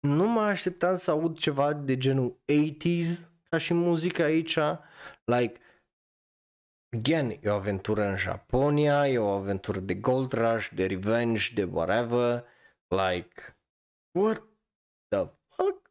[0.00, 4.58] nu mă așteptam să aud ceva de genul 80s ca și muzică aici,
[5.24, 5.60] like
[6.96, 11.64] again, e o aventură în Japonia, e o aventură de Gold Rush, de Revenge, de
[11.64, 12.44] whatever,
[12.88, 13.58] like
[14.18, 14.42] what
[15.08, 15.90] the fuck?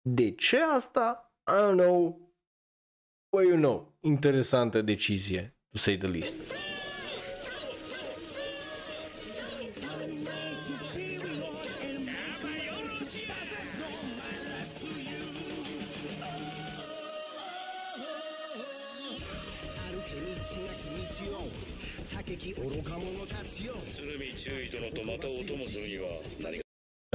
[0.00, 1.34] De ce asta?
[1.46, 2.28] I don't know.
[3.36, 6.36] Well, you know, interesantă decizie, to say the least.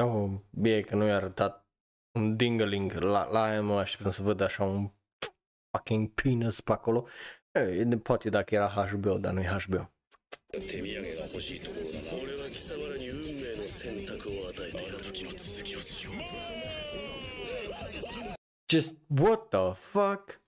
[0.02, 1.68] Oh, bine că nu i-a arătat
[2.18, 4.90] un dingaling, la, la aia mă așteptam să văd așa un
[5.70, 7.06] fucking penis pe acolo.
[7.52, 9.90] E, poate dacă era HBO, dar nu e HBO.
[10.52, 16.14] 手土産が欲しいところだな俺は貴様らに運命の選択を与えてやる時の続きをしよう
[18.68, 20.40] Just, what the fuck?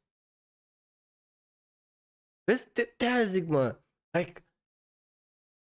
[2.47, 3.77] Vezi, de, de aia zic, mă,
[4.13, 4.43] like,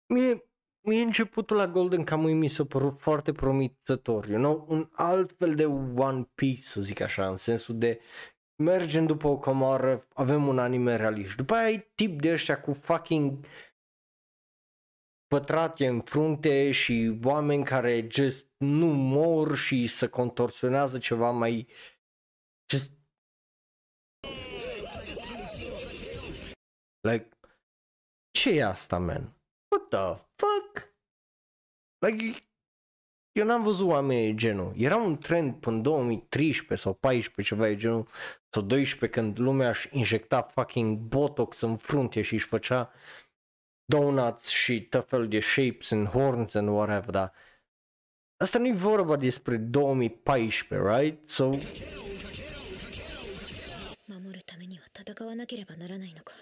[0.08, 0.44] mie,
[0.80, 5.54] mie începutul la Golden Kamuy mi s-a părut foarte promițător, you know, un alt fel
[5.54, 8.00] de One Piece, să zic așa, în sensul de
[8.62, 12.72] mergem după o comoară, avem un anime realist, după aia ai tip de ăștia cu
[12.72, 13.46] fucking
[15.26, 21.68] pătrate în frunte și oameni care just nu mor și se contorsionează ceva mai
[22.70, 22.92] just
[27.00, 27.28] like
[28.30, 29.35] ce e asta, man?
[29.67, 30.93] What the fuck?
[32.05, 32.43] Like,
[33.31, 34.73] eu n-am văzut oameni de genul.
[34.77, 38.07] Era un trend până în 2013 sau 14 ceva de genul
[38.49, 42.91] sau 12 când lumea își injecta fucking botox în frunte și își făcea
[43.85, 47.33] donuts și tot felul de shapes and horns and whatever, dar
[48.37, 51.29] asta nu e vorba despre 2014, right?
[51.29, 51.49] So,
[54.07, 56.33] 守るためには戦わなければならないのか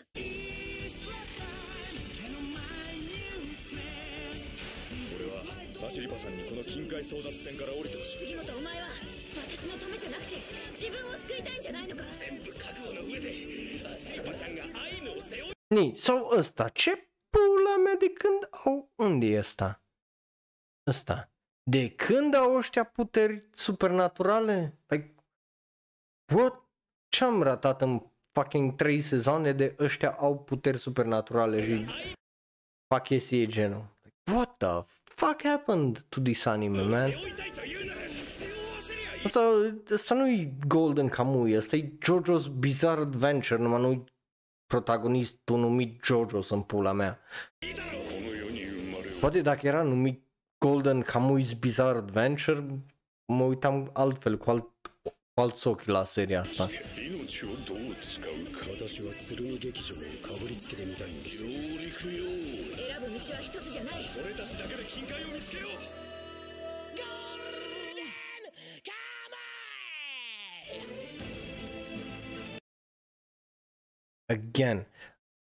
[5.84, 8.88] バシリパさんにこの近海争奪戦から降りてほしい杉本お前は
[9.48, 10.36] 私のためじゃなくて
[10.74, 13.30] 自分を救いたいんじゃないのか全部覚悟の上で
[13.84, 19.84] バシリパちゃんがアイヌを背負い ni, sau ăsta, ce pula mea de când au, unde e ăsta?
[20.88, 21.32] Ăsta.
[21.64, 24.78] De când au ăștia puteri supernaturale?
[24.88, 25.16] Like,
[26.34, 26.64] what?
[27.10, 28.02] Ce-am ratat în
[28.32, 31.86] fucking 3 sezoane de ăștia au puteri supernaturale și
[32.88, 33.86] fac chestii de genul?
[34.04, 34.86] Like, what the
[35.25, 37.13] fuck happened to this anime, man?
[39.25, 39.41] Asta,
[39.95, 44.05] asta nu-i Golden Kamuy, asta e JoJo's Bizarre Adventure, numai nu-i
[44.67, 47.19] protagonistul numit JoJo în pula mea.
[49.21, 50.23] Poate dacă era numit
[50.59, 52.67] Golden Kamuy's Bizarre Adventure,
[53.33, 54.69] mă uitam altfel, cu alt,
[55.35, 56.69] cu alți ochi la seria asta.
[63.24, 68.12] 命をどう使うか私は剣劇場をかぶりつけてみたいんです上陸よ選ぶ道は一つじゃない俺たちだけで近海を見つけようゴールデン
[68.84, 69.60] カムイ
[74.32, 74.86] Again,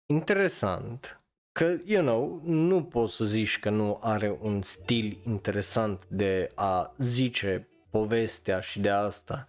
[0.06, 1.20] interesant
[1.52, 6.94] că, you know, nu poți să zici că nu are un stil interesant de a
[6.98, 9.48] zice povestea și de asta.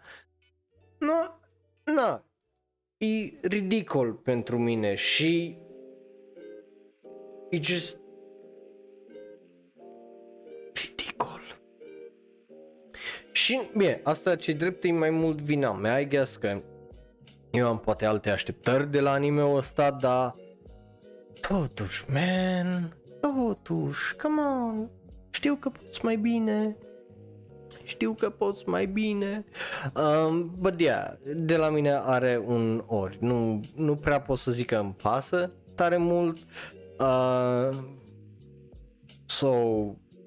[1.00, 1.32] Nu,
[1.84, 2.24] na,
[2.98, 5.58] e ridicol pentru mine și
[7.50, 8.00] e just
[13.33, 16.61] Și, bine, asta ce drept e mai mult vina mea, I guess că
[17.51, 20.35] eu am poate alte așteptări de la anime-ul ăsta, dar
[21.41, 24.89] totuși, man, totuși, come on,
[25.31, 26.77] știu că poți mai bine.
[27.85, 29.45] știu că poți mai bine,
[29.95, 34.67] um, but yeah, de la mine are un ori, nu, nu prea pot să zic
[34.67, 36.37] că îmi pasă tare mult,
[36.99, 37.79] uh,
[39.27, 39.55] so,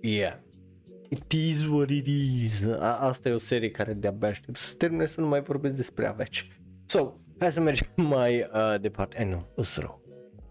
[0.02, 0.34] yeah,
[1.14, 5.06] it is what it is, A- asta e o serie care de-abia aștept să termine
[5.06, 6.48] să nu mai vorbesc despre aveci.
[6.86, 7.88] So, hai să mergem
[8.18, 10.02] mai uh, departe, eh nu, îs rău.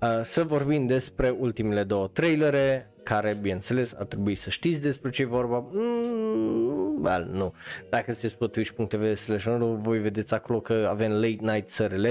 [0.02, 5.22] Uh, să vorbim despre ultimele două trailere, care, bineînțeles, ar trebui să știți despre ce
[5.22, 5.68] e vorba.
[5.72, 7.54] Mm, well, nu.
[7.90, 9.44] Dacă sunteți pe twitch.tv slash
[9.82, 12.06] voi vedeți acolo că avem Late Night SRL,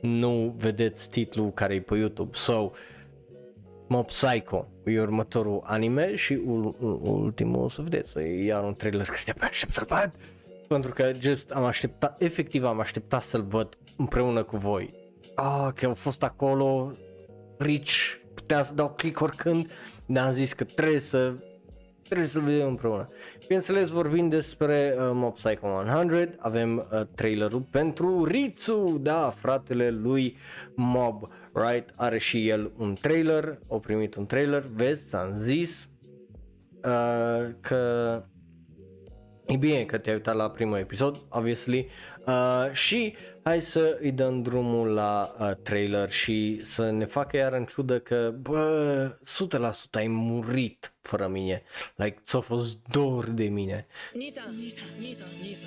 [0.00, 2.30] nu vedeți titlul care e pe YouTube.
[2.36, 2.70] So,
[3.92, 8.72] Mob Psycho e următorul anime și ul- ul- ultimul o să vedeți, e iar un
[8.72, 10.12] trailer care de aștept să-l văd.
[10.68, 14.94] Pentru că just am așteptat, efectiv am așteptat să-l văd împreună cu voi.
[15.34, 16.92] Ah, că au fost acolo,
[17.58, 17.92] rich,
[18.34, 19.70] puteam să dau click oricând,
[20.06, 21.34] dar am zis că trebuie să
[22.02, 23.08] trebuie să-l vedem împreună.
[23.40, 30.36] Bineînțeles vorbim despre uh, Mob Psycho 100, avem uh, trailerul pentru Ritsu, da, fratele lui
[30.74, 35.88] Mob, Right are și el un trailer, au primit un trailer, vezi, ți-am zis
[36.84, 38.22] uh, că
[39.46, 41.88] e bine că te-ai uitat la primul episod, obviously,
[42.26, 47.52] uh, și hai să îi dăm drumul la uh, trailer și să ne facă iar
[47.52, 49.16] în ciudă că, bă,
[49.88, 51.62] 100% ai murit fără mine,
[51.94, 53.86] like, ți-a fost dor de mine.
[54.12, 55.66] Nisa, Nisa, Nisa, Nisa.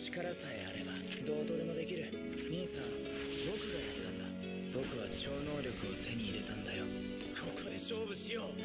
[0.00, 0.96] 力さえあれば
[1.28, 2.08] どうとでもできる。
[2.48, 2.88] 兄さん
[3.44, 4.24] 僕がやったんだ。
[4.72, 6.88] 僕は超能力を手に入れたんだよ。
[7.36, 8.56] ここで勝負しよう。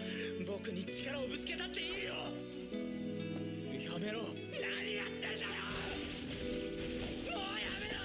[0.47, 2.15] 僕に力をぶつけたっていいよ。
[3.83, 4.31] やめろ。
[4.55, 5.59] 何やってんだよ。
[7.27, 7.99] もうやめろ。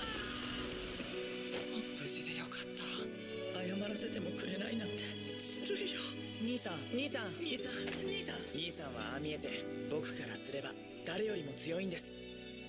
[2.03, 2.83] 無事でよかった。
[3.63, 5.07] 謝らせてもくれないなんて。
[5.39, 6.03] ずるいよ。
[6.43, 7.31] 兄さん兄さん。
[7.39, 7.79] 兄さん。
[8.03, 8.43] 兄さん。
[8.59, 10.75] 兄さんはああ見えて僕からすれば
[11.07, 12.20] 誰よりも強いんです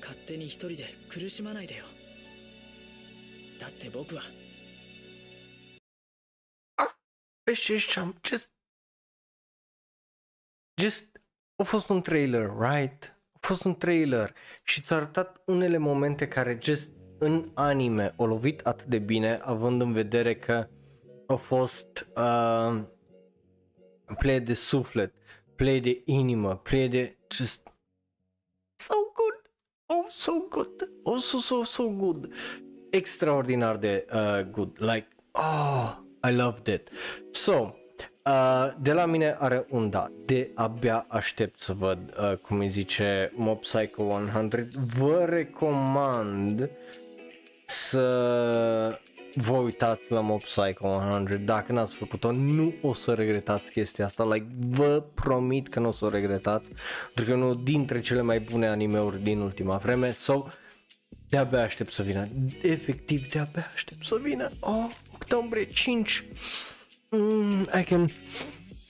[0.00, 1.84] 勝手に一人で苦しまないでよ
[3.60, 4.22] だって僕は
[7.46, 8.50] Vezi ce ziceam, just,
[10.76, 11.20] just,
[11.56, 13.14] a fost un trailer, right?
[13.32, 14.34] A fost un trailer
[14.64, 19.80] și ți-a arătat unele momente care just în anime au lovit atât de bine, având
[19.80, 20.68] în vedere că
[21.26, 22.82] a fost uh,
[24.18, 25.14] play de suflet,
[25.56, 27.62] play de inimă, play de just
[28.76, 29.09] so good,
[29.91, 32.31] oh so good, oh so so so good,
[32.91, 36.89] extraordinar de uh, good, like oh I loved it.
[37.31, 37.75] So,
[38.25, 42.69] uh, de la mine are un da, de abia aștept să văd uh, cum îi
[42.69, 44.67] zice Mob Psycho 100.
[44.97, 46.69] Vă recomand
[47.65, 48.99] să
[49.35, 51.35] vă uitați la Mob Psycho 100.
[51.35, 54.33] Dacă n-ați făcut-o, nu o să regretați chestia asta.
[54.33, 56.71] Like, vă promit că nu o să o regretați.
[57.13, 60.11] Pentru că e unul dintre cele mai bune animeuri din ultima vreme.
[60.11, 60.45] So,
[61.29, 62.27] de-abia aștept să vină.
[62.61, 64.51] Efectiv, de-abia aștept să vină.
[64.59, 66.25] Oh, octombrie 5.
[67.09, 68.11] Mm, I can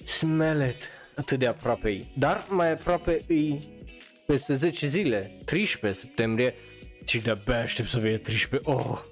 [0.06, 0.90] smell it.
[1.16, 2.06] Atât de aproape e.
[2.14, 3.56] Dar mai aproape e
[4.26, 6.54] peste 10 zile, 13 septembrie.
[7.06, 8.70] Și de-abia aștept să vină 13.
[8.70, 9.11] Oh, oh, oh, oh.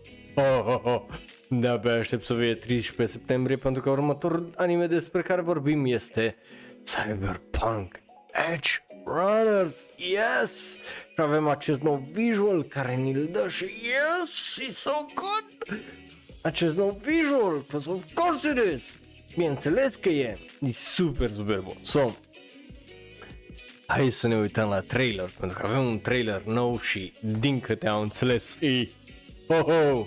[1.48, 6.36] De-abia aștept să vină 13 septembrie pentru că următorul anime despre care vorbim este
[6.84, 8.00] Cyberpunk
[8.54, 8.70] Edge
[9.06, 10.78] Runners, yes!
[11.14, 15.80] Și avem acest nou visual care ni-l dă și yes, it's so good!
[16.44, 18.98] Acest nou visual, because of course it is!
[19.36, 21.78] Bineînțeles că e, e super, super bun.
[21.82, 22.11] So,
[23.86, 27.88] hai să ne uităm la trailer, pentru că avem un trailer nou și din câte
[27.88, 28.90] am înțeles, e...
[29.48, 30.06] Oh, oh,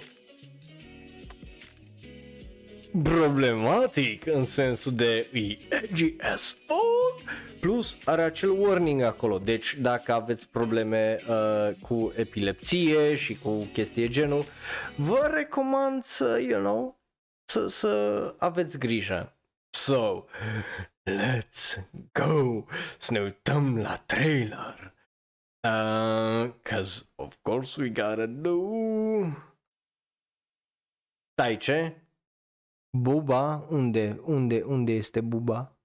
[3.03, 9.39] problematic în sensul de e edgy as fuck plus are acel warning acolo.
[9.39, 14.45] Deci dacă aveți probleme uh, cu epilepsie și cu chestii de genul
[14.97, 17.01] vă recomand să you know
[17.45, 19.37] să, să aveți grijă.
[19.71, 20.25] So
[21.11, 21.79] let's
[22.13, 22.65] go.
[22.99, 24.95] Să ne uităm la trailer.
[25.63, 28.59] Uh, cause of course we gotta do.
[31.33, 32.03] Stai ce?
[32.95, 33.67] Buba?
[33.71, 34.21] Unde?
[34.27, 34.63] Unde?
[34.65, 35.77] Unde este Buba?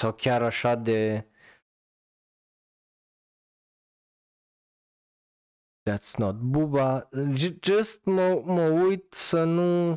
[0.00, 1.28] Sau chiar așa de...
[5.86, 7.08] That's not Buba.
[7.34, 9.92] J- just mă, mă uit să nu...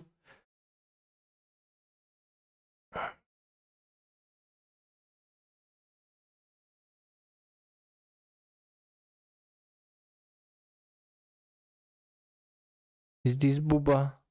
[13.23, 14.26] Is this Buba?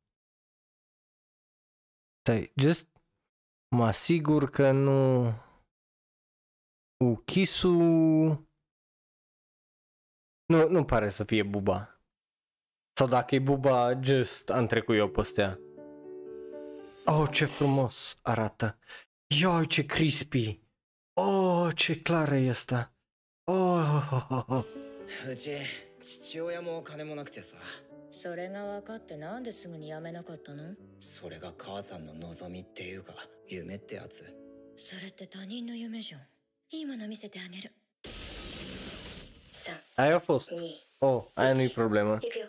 [2.26, 2.88] Stai, just
[3.76, 5.28] mă asigur că nu...
[7.06, 7.70] Ukisu...
[10.46, 12.02] Nu, nu pare să fie Buba.
[12.98, 15.60] Sau dacă e Buba, just am trecut eu pe astea.
[17.06, 18.78] Oh, ce frumos arată.
[19.42, 20.62] Ia ce crispy.
[21.14, 22.94] Oh, ce clară e asta.
[23.44, 24.66] Oh, oh, oh, oh.
[25.30, 25.52] うち
[26.02, 27.56] 父親も金もなくてさ
[28.17, 30.75] それが分かってなんですぐに辞めなかったの？
[31.01, 33.13] それが母さんの望みっていうか
[33.47, 34.25] 夢ってやつ。
[34.79, 36.21] それって他人の夢じゃん。
[36.71, 37.73] いいもの見せてあげる。
[39.99, 40.51] Aia a fost.
[40.51, 40.59] 2
[41.03, 42.19] Oh, aia nu-i problemă.
[42.23, 42.47] いくよ。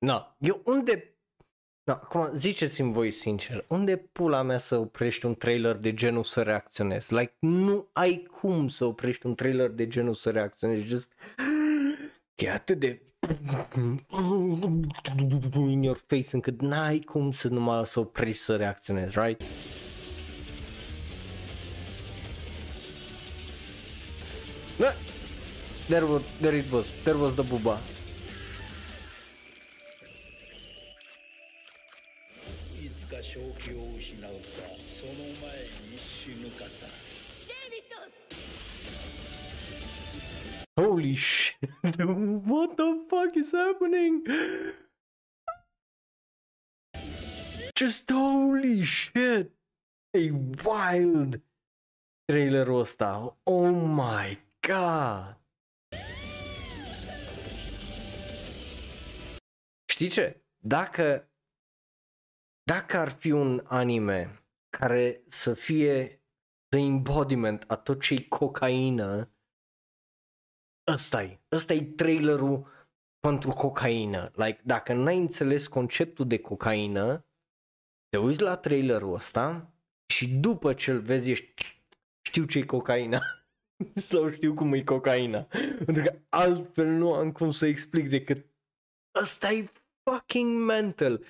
[0.00, 1.11] Na, eu unde...
[1.84, 6.42] Na, acum ziceți-mi voi sincer, unde pula mea să oprești un trailer de genul să
[6.42, 7.14] reacționezi?
[7.14, 11.08] Like, nu ai cum să oprești un trailer de genul să reacționezi, just...
[12.34, 13.02] E atât de...
[15.54, 19.42] in your face încât n-ai cum să numai să oprești să reacționezi, right?
[24.78, 24.88] Da.
[25.88, 27.78] There was, there it was, there was the buba.
[41.12, 41.70] Holy shit,
[42.46, 44.24] what the fuck is happening?
[47.74, 49.52] Just holy shit!
[50.14, 50.30] E
[50.64, 51.40] wild
[52.24, 53.38] trailerul ăsta.
[53.42, 55.36] Oh my god!
[59.90, 60.42] Știi ce?
[60.58, 61.30] Dacă
[62.62, 64.44] dacă ar fi un anime
[64.78, 66.22] care să fie
[66.68, 69.31] the embodiment a tot ce cocaină,
[70.86, 72.66] ăsta e, ăsta e trailerul
[73.20, 74.30] pentru cocaină.
[74.34, 77.26] Like, dacă n-ai înțeles conceptul de cocaină,
[78.08, 79.74] te uiți la trailerul ăsta
[80.06, 81.82] și după ce îl vezi ești,
[82.26, 83.20] știu ce e cocaina
[84.08, 85.46] sau știu cum e cocaina.
[85.84, 88.46] Pentru că altfel nu am cum să explic decât
[89.20, 89.68] ăsta e
[90.10, 91.24] fucking mental.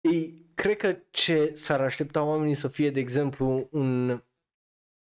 [0.00, 4.22] E, cred că ce s-ar aștepta oamenii să fie, de exemplu, un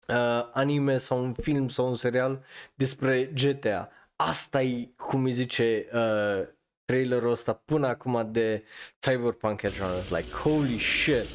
[0.10, 2.44] uh, anime sau un film sau un serial
[2.76, 3.90] despre GTA.
[4.16, 6.48] Asta e, cum îi zice uh,
[6.86, 8.64] trailerul ăsta până acum de
[9.00, 10.10] Cyberpunk Edgerunners.
[10.10, 11.26] Like, holy shit!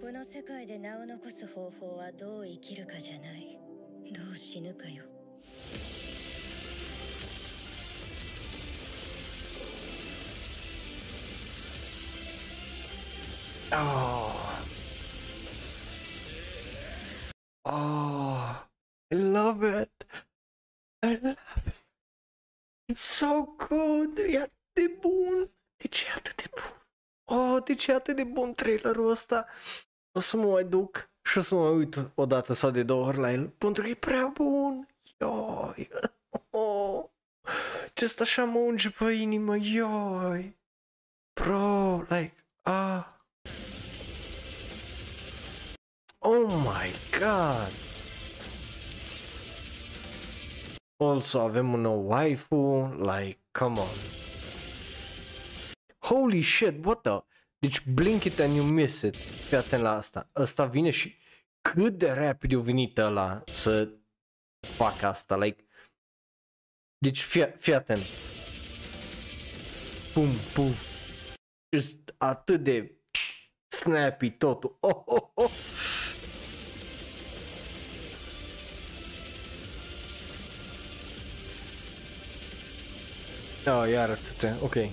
[0.00, 3.58] この世界で名を残す方法はどう生きるかじゃない
[4.12, 5.11] どう死ぬかよ
[13.75, 14.63] Oh.
[17.65, 18.67] Oh.
[19.11, 20.05] I love it.
[21.01, 21.73] I love it.
[22.87, 24.17] It's so good.
[24.17, 25.49] E atât de bun.
[25.77, 26.85] De ce e atât de bun?
[27.37, 29.45] Oh, de ce e atât de bun trailerul ăsta?
[30.11, 33.07] O să mă mai duc și o să mă uit o dată sau de două
[33.07, 33.47] ori la el.
[33.47, 34.87] Pentru că e prea bun.
[35.19, 35.89] Ioi.
[36.49, 37.03] Oh.
[37.93, 39.55] Ce asta așa mă unge pe inimă.
[39.55, 40.57] Ioi.
[41.41, 43.12] Bro, like, ah.
[46.25, 46.89] Oh my
[47.19, 47.71] god!
[50.97, 53.87] Also avem un nou waifu, like, come on.
[55.99, 57.23] Holy shit, what the?
[57.59, 59.15] Deci blink it and you miss it.
[59.15, 60.29] Fii atent la asta.
[60.35, 61.15] Ăsta vine și
[61.61, 63.89] cât de rapid e venit ăla să
[64.59, 65.65] facă asta, like.
[66.97, 68.03] Deci fii, fii atent.
[70.13, 70.71] Pum, pum.
[71.75, 72.97] Just atât de
[73.73, 74.77] Snappy Toto.
[74.81, 75.51] Oh, oh, oh.
[83.65, 84.79] Ja, járattete, oké.
[84.79, 84.91] Okay.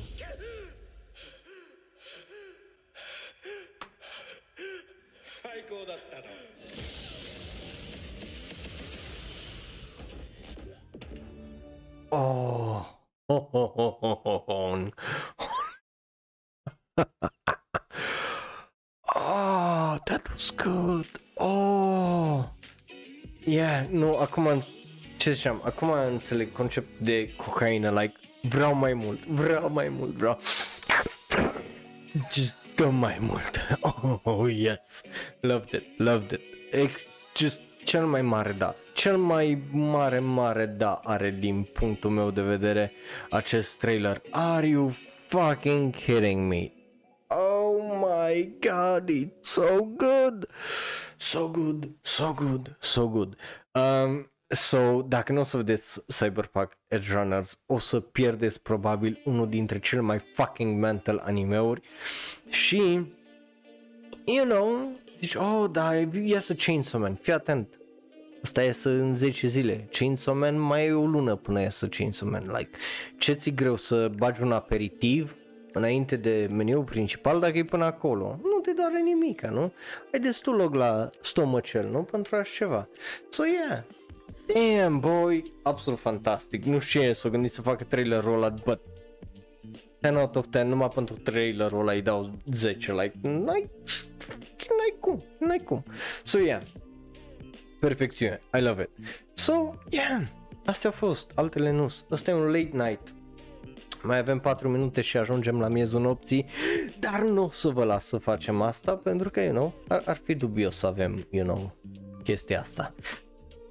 [12.13, 12.87] Oh,
[13.29, 14.91] oh, oh, oh, oh, oh.
[19.31, 19.93] Oh.
[19.93, 21.07] oh, that was good.
[21.37, 22.45] Oh.
[23.45, 24.63] Yeah, nu, acum,
[25.17, 30.39] ce ziceam, acum înțeleg conceptul de cocaină, like, vreau mai mult, vreau mai mult, vreau.
[32.33, 33.61] Just dă mai mult.
[34.23, 35.03] Oh, yes.
[35.41, 36.41] Loved it, loved it.
[36.71, 38.75] Ex- just cel mai mare da.
[38.95, 42.93] Cel mai mare, mare da are din punctul meu de vedere
[43.31, 44.23] acest trailer.
[44.31, 44.93] Are you
[45.29, 46.71] fucking kidding me?
[48.31, 50.47] Oh my god, it's so good!
[51.19, 53.37] So good, so good, so good.
[53.75, 59.49] Um, so, dacă nu o să vedeți Cyberpunk Edge Runners, o să pierdeți probabil unul
[59.49, 61.81] dintre cele mai fucking mental animeuri
[62.49, 62.77] și,
[64.25, 67.81] you know, zici, oh, da, iasă Chainsaw Man, fii atent,
[68.43, 69.89] Asta iasă în 10 zile.
[69.93, 72.53] Chainsaw Man mai e o lună până iasă Chainsaw Man.
[72.57, 72.71] Like,
[73.19, 75.35] ce ți greu să bagi un aperitiv
[75.73, 78.39] înainte de meniul principal dacă e până acolo.
[78.43, 79.73] Nu te doare nimica, nu?
[80.13, 82.03] Ai destul loc la stomacel, nu?
[82.03, 82.89] Pentru așa ceva.
[83.29, 83.83] So yeah.
[84.55, 86.65] Damn, boy, absolut fantastic.
[86.65, 88.81] Nu știu ce s-o gândit să facă trailerul ăla, but
[90.03, 93.71] 10 out of 10, numai pentru trailerul ăla îi dau 10, like, n-ai,
[94.69, 95.85] n-ai cum, n-ai cum.
[96.23, 96.63] So yeah,
[97.81, 99.07] perfecțiune, I love it.
[99.35, 100.23] So, yeah,
[100.67, 101.93] astea au fost, altele nu.
[102.11, 103.15] Asta e un late night.
[104.03, 106.47] Mai avem 4 minute și ajungem la miezul nopții,
[106.99, 110.17] dar nu o să vă las să facem asta pentru că, you know, ar, ar
[110.17, 111.77] fi dubios să avem, you know,
[112.23, 112.95] chestia asta.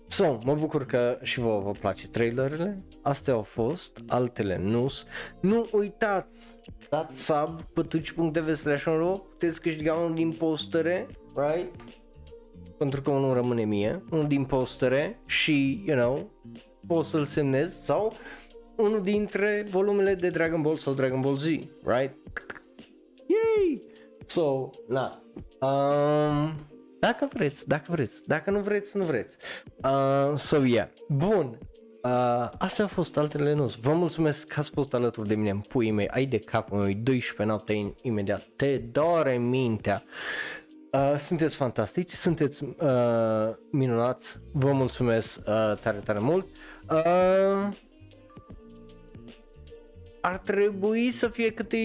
[0.07, 4.91] So, mă bucur că și vouă vă place trailerele, astea au fost, altele nu
[5.39, 6.57] Nu uitați,
[6.89, 8.83] dați sub pe twitch.tv slash
[9.29, 11.97] puteți câștiga unul din postere, right?
[12.79, 16.31] pentru că unul rămâne mie, unul din postere și, you know,
[16.87, 18.13] poți să-l semnez sau
[18.79, 21.45] unul dintre volumele de Dragon Ball sau Dragon Ball Z,
[21.83, 22.13] right?
[23.25, 23.81] Yay!
[24.25, 25.23] So, na.
[25.59, 26.67] Um,
[26.99, 29.37] dacă vreți, dacă vreți, dacă nu vreți, nu vreți.
[29.83, 30.87] Uh, so, yeah.
[31.07, 31.57] Bun.
[32.03, 33.73] Uh, astea au fost altele nu.
[33.81, 36.07] Vă mulțumesc că ați fost alături de mine în puii mei.
[36.07, 38.47] Ai de capul meu, 12 noapte imediat.
[38.55, 40.03] Te doare mintea.
[40.91, 46.47] Uh, sunteți fantastici, sunteți uh, minunați, vă mulțumesc uh, tare, tare mult.
[46.91, 47.69] Uh,
[50.21, 51.77] ar trebui să fie câte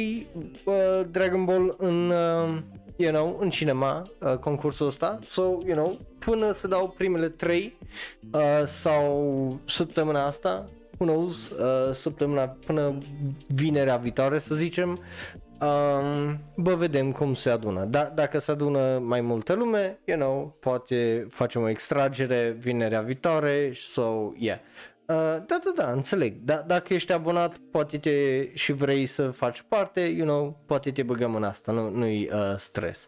[0.65, 0.75] uh,
[1.11, 2.59] Dragon Ball în, uh,
[2.97, 5.19] you know, în cinema, uh, concursul ăsta.
[5.23, 7.77] So, you know, până să dau primele trei
[8.33, 10.65] uh, sau săptămâna asta,
[10.99, 12.99] who knows, uh, săptămâna până
[13.49, 14.99] vinerea viitoare să zicem,
[15.61, 17.85] Um, bă, vedem cum se adună.
[17.85, 23.73] Da, dacă se adună mai multă lume, you know, poate facem o extragere vinerea viitoare,
[23.75, 24.59] so, yeah.
[25.09, 26.37] Uh, da, da, da, înțeleg.
[26.43, 31.03] Da, dacă ești abonat, poate te și vrei să faci parte, you know, poate te
[31.03, 33.07] băgăm în asta, nu, nu-i uh, stres.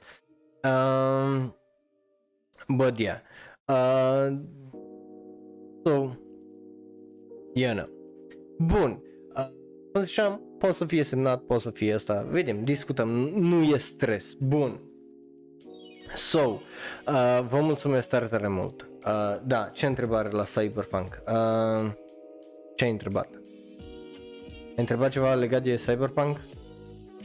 [0.63, 1.45] Uh,
[2.69, 3.19] but yeah.
[3.67, 4.39] Uh,
[5.85, 6.11] so,
[7.55, 7.89] you know.
[8.59, 9.03] Bun.
[9.37, 9.49] Uh,
[9.93, 14.33] cum ziceam, poate să fie semnat, poate să fie asta, vedem, discutăm, nu e stres,
[14.35, 14.81] bun.
[16.15, 18.86] So, uh, vă mulțumesc tare, tare mult.
[19.07, 21.23] Uh, da, ce întrebare la Cyberpunk?
[21.27, 21.91] Uh,
[22.77, 23.29] ce ai întrebat?
[24.51, 26.39] Ai întrebat ceva legat de Cyberpunk?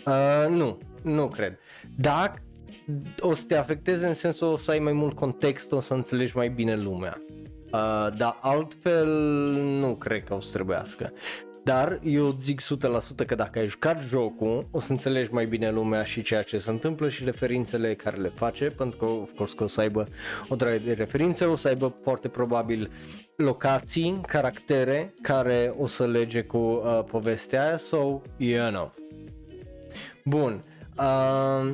[0.05, 1.59] Uh, nu, nu cred.
[1.97, 2.41] Dacă
[3.19, 6.37] o să te afecteze în sensul o să ai mai mult context, o să înțelegi
[6.37, 7.21] mai bine lumea.
[7.71, 9.07] Uh, dar altfel
[9.79, 11.13] nu cred că o să trebuiască.
[11.63, 16.03] Dar eu zic 100% că dacă ai jucat jocul, o să înțelegi mai bine lumea
[16.03, 19.63] și ceea ce se întâmplă și referințele care le face, pentru că, of course, că
[19.63, 20.07] o să aibă
[20.47, 22.91] o draie de referințe, o să aibă foarte probabil
[23.35, 28.91] locații, caractere care o să lege cu uh, povestea aia, so, you know.
[30.25, 30.63] Bun.
[30.97, 31.71] Uh,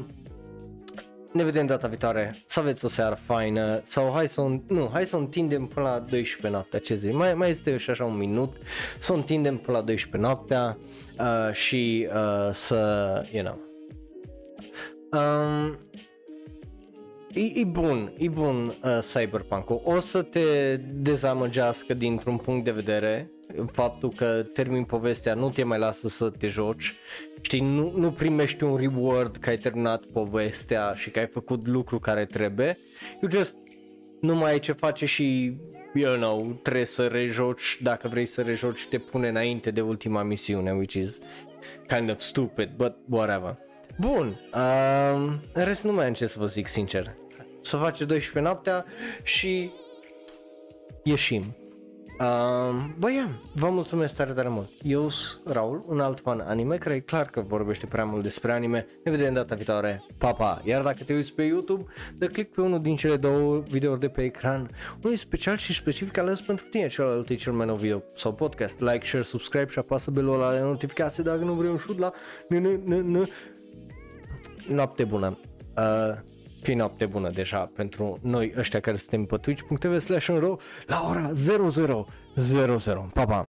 [1.31, 3.81] ne vedem data viitoare, să aveți o seară faină.
[3.83, 7.11] Sau hai să o, nu, hai să o întindem până la 12 noaptea, ce zi,
[7.11, 8.55] mai, mai este și așa un minut,
[8.99, 10.77] să o întindem până la 12 noaptea
[11.19, 13.59] uh, și uh, să, you know,
[15.11, 15.79] um,
[17.33, 23.31] E, e bun, e bun uh, cyberpunk O să te dezamăgească dintr-un punct de vedere
[23.71, 26.95] faptul că termin povestea nu te mai lasă să te joci.
[27.41, 31.99] Știi, nu, nu primești un reward că ai terminat povestea și că ai făcut lucru
[31.99, 32.77] care trebuie.
[33.21, 33.55] You just
[34.21, 35.57] nu mai ai ce face și
[35.93, 40.71] you know, trebuie să rejoci dacă vrei să rejoci te pune înainte de ultima misiune
[40.71, 41.19] which is
[41.87, 43.57] kind of stupid but whatever.
[43.99, 47.15] Bun, uh, în rest nu mai am ce să vă zic sincer.
[47.61, 48.85] Să face 12 noaptea
[49.23, 49.71] și
[51.03, 51.55] ieșim.
[52.19, 54.69] Uh, bă, yeah, vă mulțumesc tare, tare mult.
[54.83, 58.51] Eu sunt Raul, un alt fan anime care e clar că vorbește prea mult despre
[58.51, 58.85] anime.
[59.03, 60.03] Ne vedem data viitoare.
[60.17, 60.61] Pa, pa!
[60.63, 61.83] Iar dacă te uiți pe YouTube,
[62.17, 64.69] dă click pe unul din cele două videouri de pe ecran.
[65.03, 68.79] Unul special și specific ales pentru tine, celălalt e cel mai nou video sau podcast.
[68.79, 72.13] Like, share, subscribe și apasă belul ăla de notificație dacă nu vrei un șut la...
[74.67, 75.37] Noapte bună!
[75.77, 76.17] Uh,
[76.61, 80.27] fi noapte bună deja pentru noi ăștia care suntem pe twitch.tv slash
[80.85, 83.09] la ora 0000.
[83.13, 83.46] Pa, pa!